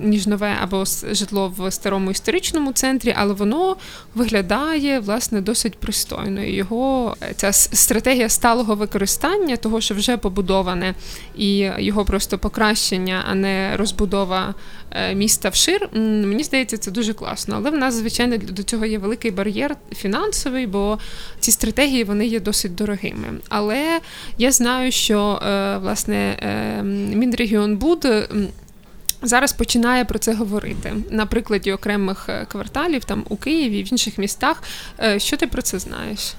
Ніж 0.00 0.26
нове 0.26 0.56
або 0.62 0.84
житло 1.10 1.54
в 1.56 1.70
старому 1.70 2.10
історичному 2.10 2.72
центрі, 2.72 3.14
але 3.16 3.34
воно 3.34 3.76
виглядає 4.14 5.00
власне 5.00 5.40
досить 5.40 5.78
пристойно. 5.78 6.42
Його 6.42 7.16
ця 7.36 7.52
стратегія 7.52 8.28
сталого 8.28 8.74
використання 8.74 9.56
того, 9.56 9.80
що 9.80 9.94
вже 9.94 10.16
побудоване, 10.16 10.94
і 11.36 11.70
його 11.78 12.04
просто 12.04 12.38
покращення, 12.38 13.24
а 13.30 13.34
не 13.34 13.76
розбудова 13.76 14.54
е, 14.90 15.14
міста 15.14 15.48
вшир. 15.48 15.88
Мені 15.92 16.44
здається, 16.44 16.78
це 16.78 16.90
дуже 16.90 17.12
класно. 17.12 17.54
Але 17.56 17.70
в 17.70 17.74
нас, 17.74 17.94
звичайно, 17.94 18.38
до 18.38 18.62
цього 18.62 18.86
є 18.86 18.98
великий 18.98 19.30
бар'єр 19.30 19.76
фінансовий, 19.96 20.66
бо 20.66 20.98
ці 21.40 21.50
стратегії 21.50 22.04
вони 22.04 22.26
є 22.26 22.40
досить 22.40 22.74
дорогими. 22.74 23.28
Але 23.48 24.00
я 24.38 24.52
знаю, 24.52 24.92
що 24.92 25.40
е, 25.46 25.78
власне 25.78 26.38
е, 26.42 26.82
Мінрегіонбуд 27.14 28.06
Зараз 29.22 29.52
починає 29.52 30.04
про 30.04 30.18
це 30.18 30.34
говорити 30.34 30.92
на 31.10 31.26
прикладі 31.26 31.72
окремих 31.72 32.28
е, 32.28 32.46
кварталів, 32.48 33.04
там 33.04 33.24
у 33.28 33.36
Києві, 33.36 33.82
в 33.82 33.92
інших 33.92 34.18
містах. 34.18 34.62
Е, 35.00 35.18
що 35.18 35.36
ти 35.36 35.46
про 35.46 35.62
це 35.62 35.78
знаєш? 35.78 36.34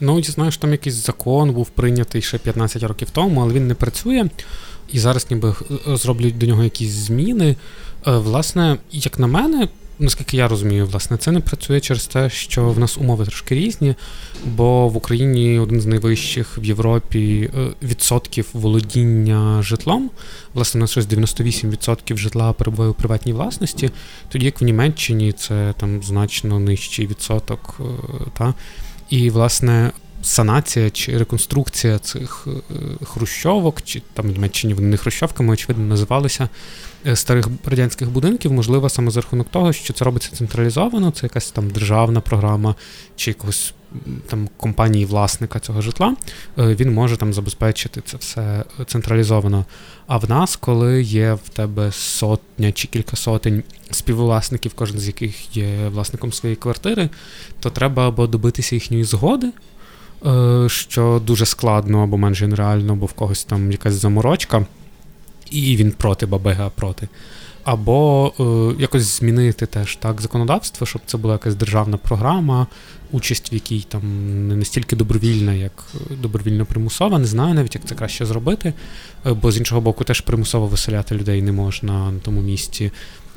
Ну, 0.00 0.18
я 0.18 0.24
знаю, 0.24 0.50
що 0.50 0.60
там 0.60 0.72
якийсь 0.72 0.94
закон 0.94 1.50
був 1.50 1.70
прийнятий 1.70 2.22
ще 2.22 2.38
15 2.38 2.82
років 2.82 3.10
тому, 3.10 3.40
але 3.40 3.54
він 3.54 3.68
не 3.68 3.74
працює. 3.74 4.28
І 4.92 4.98
зараз 4.98 5.26
ніби 5.30 5.54
е, 5.88 5.96
зроблять 5.96 6.38
до 6.38 6.46
нього 6.46 6.64
якісь 6.64 6.90
зміни. 6.90 7.56
Власне, 8.06 8.78
як 8.90 9.18
на 9.18 9.26
мене, 9.26 9.68
наскільки 9.98 10.36
я 10.36 10.48
розумію, 10.48 10.86
власне, 10.86 11.16
це 11.16 11.30
не 11.32 11.40
працює 11.40 11.80
через 11.80 12.06
те, 12.06 12.30
що 12.30 12.68
в 12.68 12.78
нас 12.78 12.98
умови 12.98 13.24
трошки 13.24 13.54
різні, 13.54 13.94
бо 14.44 14.88
в 14.88 14.96
Україні 14.96 15.58
один 15.58 15.80
з 15.80 15.86
найвищих 15.86 16.58
в 16.58 16.64
Європі 16.64 17.50
е, 17.54 17.68
відсотків 17.82 18.48
володіння 18.52 19.62
житлом. 19.62 20.10
Власне, 20.54 20.78
у 20.78 20.80
нас 20.80 20.90
щось 20.90 21.06
98% 21.06 22.16
житла 22.16 22.52
перебуває 22.52 22.90
у 22.90 22.94
приватній 22.94 23.32
власності, 23.32 23.90
тоді 24.28 24.44
як 24.44 24.60
в 24.60 24.64
Німеччині 24.64 25.32
це 25.32 25.74
там 25.76 26.02
значно 26.02 26.58
нижчий 26.58 27.06
відсоток. 27.06 27.80
Е, 27.80 27.84
та. 28.38 28.54
І, 29.10 29.30
власне, 29.30 29.90
санація 30.22 30.90
чи 30.90 31.18
реконструкція 31.18 31.98
цих 31.98 32.46
е, 32.46 32.74
хрущовок, 33.04 33.82
чи 33.82 34.02
там 34.14 34.26
в 34.28 34.32
Німеччині 34.32 34.74
вони 34.74 34.88
не 34.88 34.96
хрущовками, 34.96 35.52
очевидно, 35.52 35.84
називалися 35.84 36.48
е, 37.06 37.16
старих 37.16 37.48
радянських 37.64 38.10
будинків, 38.10 38.52
можливо, 38.52 38.88
саме 38.88 39.10
за 39.10 39.20
рахунок 39.20 39.48
того, 39.50 39.72
що 39.72 39.92
це 39.92 40.04
робиться 40.04 40.30
централізовано, 40.32 41.10
це 41.10 41.26
якась 41.26 41.50
там 41.50 41.70
державна 41.70 42.20
програма 42.20 42.74
чи 43.16 43.30
якогось 43.30 43.74
там 44.26 44.48
компанії 44.56 45.04
власника 45.04 45.58
цього 45.58 45.82
житла, 45.82 46.16
е, 46.58 46.74
він 46.74 46.92
може 46.92 47.16
там 47.16 47.32
забезпечити 47.32 48.00
це 48.00 48.16
все 48.16 48.64
централізовано. 48.86 49.64
А 50.06 50.16
в 50.16 50.30
нас, 50.30 50.56
коли 50.56 51.02
є 51.02 51.32
в 51.32 51.48
тебе 51.48 51.92
сотня 51.92 52.72
чи 52.72 52.88
кілька 52.88 53.16
сотень 53.16 53.62
співвласників, 53.90 54.72
кожен 54.74 54.98
з 54.98 55.06
яких 55.06 55.56
є 55.56 55.88
власником 55.88 56.32
своєї 56.32 56.56
квартири, 56.56 57.08
то 57.60 57.70
треба 57.70 58.08
або 58.08 58.26
добитися 58.26 58.74
їхньої 58.74 59.04
згоди. 59.04 59.52
Е, 60.26 60.68
що 60.68 61.22
дуже 61.26 61.46
складно 61.46 62.02
або 62.02 62.18
менш 62.18 62.40
нереально, 62.40 62.96
бо 62.96 63.06
в 63.06 63.12
когось 63.12 63.44
там 63.44 63.72
якась 63.72 63.94
заморочка, 63.94 64.66
і 65.50 65.76
він 65.76 65.92
проти 65.92 66.26
бабега 66.26 66.70
проти. 66.70 67.08
Або 67.64 68.32
е, 68.40 68.82
якось 68.82 69.02
змінити 69.02 69.66
теж 69.66 69.96
так 69.96 70.20
законодавство, 70.20 70.86
щоб 70.86 71.02
це 71.06 71.18
була 71.18 71.34
якась 71.34 71.54
державна 71.54 71.96
програма, 71.96 72.66
участь 73.12 73.52
в 73.52 73.54
якій 73.54 73.80
там 73.88 74.02
не 74.48 74.56
настільки 74.56 74.96
добровільна, 74.96 75.52
як 75.52 75.84
добровільно 76.22 76.66
примусова. 76.66 77.18
Не 77.18 77.26
знаю 77.26 77.54
навіть, 77.54 77.74
як 77.74 77.84
це 77.84 77.94
краще 77.94 78.26
зробити. 78.26 78.72
Е, 79.26 79.32
бо 79.32 79.52
з 79.52 79.58
іншого 79.58 79.80
боку, 79.80 80.04
теж 80.04 80.20
примусово 80.20 80.66
виселяти 80.66 81.14
людей 81.14 81.42
не 81.42 81.52
можна 81.52 82.10
на 82.10 82.18
тому 82.18 82.40
місці 82.40 82.92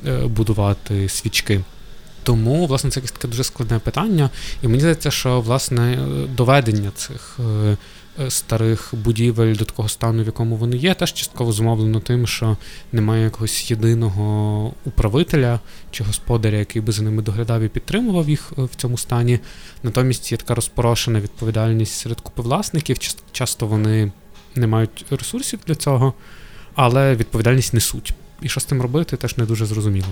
е, 0.06 0.26
будувати 0.26 1.08
свічки. 1.08 1.60
Тому, 2.26 2.66
власне, 2.66 2.90
це 2.90 3.00
якесь 3.00 3.10
таке 3.10 3.28
дуже 3.28 3.44
складне 3.44 3.78
питання. 3.78 4.30
І 4.62 4.68
мені 4.68 4.80
здається, 4.80 5.10
що 5.10 5.40
власне 5.40 5.98
доведення 6.36 6.90
цих 6.94 7.38
е, 7.40 7.76
е, 8.20 8.30
старих 8.30 8.88
будівель 8.92 9.56
до 9.56 9.64
такого 9.64 9.88
стану, 9.88 10.22
в 10.22 10.26
якому 10.26 10.56
вони 10.56 10.76
є, 10.76 10.94
теж 10.94 11.12
частково 11.12 11.52
зумовлено 11.52 12.00
тим, 12.00 12.26
що 12.26 12.56
немає 12.92 13.24
якогось 13.24 13.70
єдиного 13.70 14.72
управителя 14.84 15.60
чи 15.90 16.04
господаря, 16.04 16.56
який 16.56 16.82
би 16.82 16.92
за 16.92 17.02
ними 17.02 17.22
доглядав 17.22 17.62
і 17.62 17.68
підтримував 17.68 18.28
їх 18.28 18.52
е, 18.58 18.62
в 18.62 18.74
цьому 18.74 18.98
стані. 18.98 19.40
Натомість 19.82 20.32
є 20.32 20.38
така 20.38 20.54
розпорошена 20.54 21.20
відповідальність 21.20 21.94
серед 21.94 22.20
купивласників. 22.20 22.96
Часто 23.32 23.66
вони 23.66 24.12
не 24.54 24.66
мають 24.66 25.04
ресурсів 25.10 25.58
для 25.66 25.74
цього, 25.74 26.14
але 26.74 27.14
відповідальність 27.14 27.74
несуть. 27.74 28.12
І 28.42 28.48
що 28.48 28.60
з 28.60 28.64
цим 28.64 28.82
робити, 28.82 29.16
теж 29.16 29.36
не 29.36 29.44
дуже 29.44 29.66
зрозуміло. 29.66 30.08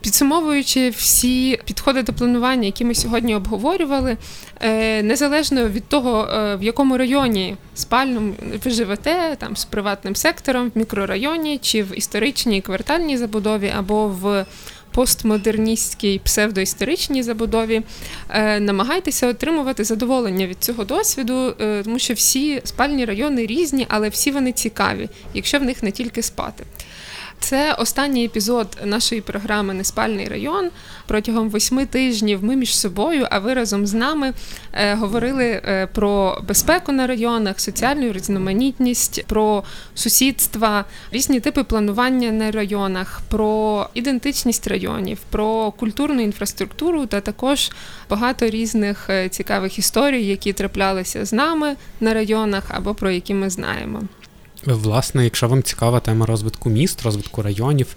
Підсумовуючи 0.00 0.90
всі 0.90 1.60
підходи 1.64 2.02
до 2.02 2.12
планування, 2.12 2.66
які 2.66 2.84
ми 2.84 2.94
сьогодні 2.94 3.34
обговорювали, 3.34 4.16
е, 4.60 5.02
незалежно 5.02 5.68
від 5.68 5.88
того, 5.88 6.24
е, 6.24 6.56
в 6.56 6.62
якому 6.62 6.96
районі 6.96 7.56
спальному 7.74 8.34
ви 8.64 8.70
живете, 8.70 9.36
там 9.38 9.56
з 9.56 9.64
приватним 9.64 10.16
сектором, 10.16 10.72
в 10.74 10.78
мікрорайоні 10.78 11.58
чи 11.58 11.82
в 11.82 11.98
історичній 11.98 12.60
квартальній 12.60 13.16
забудові 13.16 13.72
або 13.78 14.06
в 14.08 14.46
постмодерністській 14.90 16.20
псевдоісторичній 16.24 17.22
забудові, 17.22 17.82
е, 18.28 18.60
намагайтеся 18.60 19.28
отримувати 19.28 19.84
задоволення 19.84 20.46
від 20.46 20.64
цього 20.64 20.84
досвіду, 20.84 21.54
тому 21.84 21.98
що 21.98 22.14
всі 22.14 22.60
спальні 22.64 23.04
райони 23.04 23.46
різні, 23.46 23.86
але 23.88 24.08
всі 24.08 24.30
вони 24.30 24.52
цікаві, 24.52 25.08
якщо 25.34 25.58
в 25.58 25.62
них 25.62 25.82
не 25.82 25.90
тільки 25.90 26.22
спати. 26.22 26.64
Це 27.40 27.74
останній 27.74 28.24
епізод 28.24 28.76
нашої 28.84 29.20
програми 29.20 29.74
Неспальний 29.74 30.28
район. 30.28 30.70
Протягом 31.06 31.50
восьми 31.50 31.86
тижнів 31.86 32.44
ми 32.44 32.56
між 32.56 32.78
собою, 32.78 33.26
а 33.30 33.38
ви 33.38 33.54
разом 33.54 33.86
з 33.86 33.94
нами 33.94 34.32
е, 34.72 34.94
говорили 34.94 35.44
е, 35.44 35.86
про 35.86 36.42
безпеку 36.48 36.92
на 36.92 37.06
районах, 37.06 37.60
соціальну 37.60 38.12
різноманітність, 38.12 39.24
про 39.26 39.64
сусідства, 39.94 40.84
різні 41.12 41.40
типи 41.40 41.64
планування 41.64 42.30
на 42.30 42.50
районах, 42.50 43.20
про 43.28 43.86
ідентичність 43.94 44.66
районів, 44.66 45.18
про 45.30 45.70
культурну 45.70 46.22
інфраструктуру 46.22 47.06
та 47.06 47.20
також 47.20 47.70
багато 48.10 48.46
різних 48.46 49.10
е, 49.10 49.28
цікавих 49.28 49.78
історій, 49.78 50.24
які 50.24 50.52
траплялися 50.52 51.24
з 51.24 51.32
нами 51.32 51.76
на 52.00 52.14
районах 52.14 52.64
або 52.68 52.94
про 52.94 53.10
які 53.10 53.34
ми 53.34 53.50
знаємо. 53.50 54.02
Власне, 54.66 55.24
якщо 55.24 55.48
вам 55.48 55.62
цікава 55.62 56.00
тема 56.00 56.26
розвитку 56.26 56.70
міст, 56.70 57.02
розвитку 57.02 57.42
районів, 57.42 57.96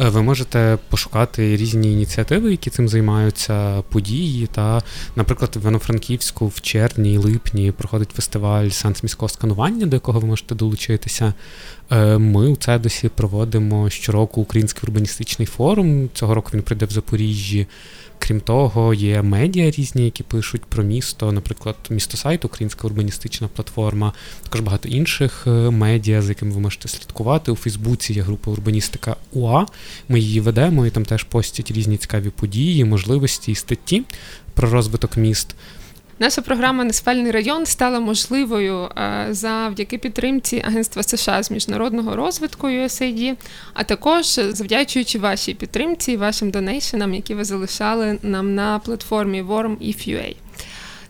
е, 0.00 0.08
ви 0.08 0.22
можете 0.22 0.78
пошукати 0.88 1.56
різні 1.56 1.92
ініціативи, 1.92 2.50
які 2.50 2.70
цим 2.70 2.88
займаються, 2.88 3.82
події. 3.82 4.46
Та, 4.46 4.82
наприклад, 5.16 5.56
в 5.56 5.60
Івано-Франківську 5.60 6.46
в 6.46 6.60
червні 6.60 7.14
і 7.14 7.16
липні 7.16 7.72
проходить 7.72 8.10
фестиваль 8.10 8.68
сенс 8.68 9.02
міського 9.02 9.28
сканування, 9.28 9.86
до 9.86 9.96
якого 9.96 10.20
ви 10.20 10.26
можете 10.26 10.54
долучитися. 10.54 11.34
Е, 11.90 12.18
ми 12.18 12.48
у 12.48 12.56
Цедосі 12.56 13.08
проводимо 13.08 13.90
щороку 13.90 14.40
український 14.40 14.82
урбаністичний 14.82 15.46
форум. 15.46 16.08
Цього 16.14 16.34
року 16.34 16.50
він 16.54 16.62
прийде 16.62 16.86
в 16.86 16.90
Запоріжжі. 16.90 17.66
Крім 18.22 18.40
того, 18.40 18.94
є 18.94 19.22
медіа 19.22 19.70
різні, 19.70 20.04
які 20.04 20.22
пишуть 20.22 20.64
про 20.64 20.82
місто, 20.82 21.32
наприклад, 21.32 21.76
містосайт, 21.90 22.44
Українська 22.44 22.86
урбаністична 22.86 23.48
платформа, 23.48 24.12
також 24.42 24.60
багато 24.60 24.88
інших 24.88 25.44
е, 25.46 25.50
медіа, 25.50 26.22
з 26.22 26.28
якими 26.28 26.52
ви 26.52 26.60
можете 26.60 26.88
слідкувати. 26.88 27.52
У 27.52 27.56
Фейсбуці 27.56 28.12
є 28.12 28.22
група 28.22 28.50
Урбаністика 28.50 29.16
УА. 29.32 29.66
Ми 30.08 30.20
її 30.20 30.40
ведемо 30.40 30.86
і 30.86 30.90
там 30.90 31.04
теж 31.04 31.24
постять 31.24 31.70
різні 31.70 31.96
цікаві 31.96 32.30
події, 32.30 32.84
можливості 32.84 33.52
і 33.52 33.54
статті 33.54 34.02
про 34.54 34.70
розвиток 34.70 35.16
міст. 35.16 35.54
Наша 36.20 36.42
програма 36.42 36.84
Неспальний 36.84 37.30
район 37.30 37.66
стала 37.66 38.00
можливою 38.00 38.84
е, 38.84 39.26
завдяки 39.30 39.98
підтримці 39.98 40.62
Агентства 40.66 41.02
США 41.02 41.42
з 41.42 41.50
міжнародного 41.50 42.16
розвитку 42.16 42.66
USAID, 42.66 43.36
а 43.74 43.84
також 43.84 44.26
завдячуючи 44.26 45.18
вашій 45.18 45.54
підтримці 45.54 46.12
і 46.12 46.16
вашим 46.16 46.50
донейшенам, 46.50 47.14
які 47.14 47.34
ви 47.34 47.44
залишали 47.44 48.18
нам 48.22 48.54
на 48.54 48.78
платформі 48.78 49.42
WormIF.ua. 49.42 50.36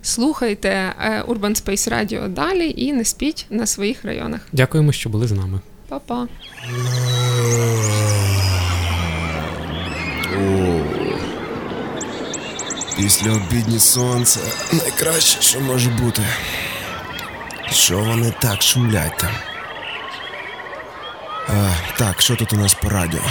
Слухайте 0.01 0.69
е, 0.69 1.23
Urban 1.27 1.63
Space 1.65 1.93
Radio 1.93 2.27
далі 2.27 2.73
і 2.77 2.93
не 2.93 3.05
спіть 3.05 3.45
на 3.49 3.65
своїх 3.65 4.05
районах. 4.05 4.41
Дякуємо, 4.51 4.91
що 4.91 5.09
були 5.09 5.27
з 5.27 5.31
нами. 5.31 5.59
Па-па. 5.87 6.27
Після 13.01 13.31
обідні 13.31 13.79
сонце 13.79 14.39
найкраще, 14.73 15.41
що 15.41 15.59
може 15.59 15.89
бути. 15.89 16.21
Що 17.71 17.97
вони 17.97 18.33
так 18.41 18.61
шумлять 18.61 19.17
там? 19.17 19.29
А, 21.47 21.69
Так, 21.97 22.21
що 22.21 22.35
тут 22.35 22.53
у 22.53 22.55
нас 22.55 22.73
по 22.73 22.89
радіо? 22.89 23.21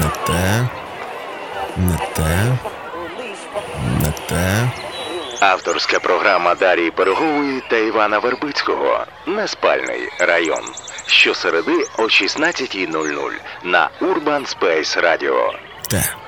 Не 0.00 0.10
те, 0.26 0.68
не 1.76 1.96
те, 2.14 2.58
не 4.00 4.12
те. 4.28 4.70
Авторська 5.40 6.00
програма 6.00 6.54
Дарії 6.54 6.90
Пирогової 6.90 7.62
та 7.70 7.76
Івана 7.76 8.18
Вербицького 8.18 9.06
Неспальний 9.26 10.08
район. 10.20 10.64
Щосереди 11.06 11.86
о 11.98 12.02
16.00 12.02 13.30
на 13.64 13.90
Urban 14.00 14.56
Space 14.56 15.02
Radio. 15.02 15.52
Те. 15.90 16.21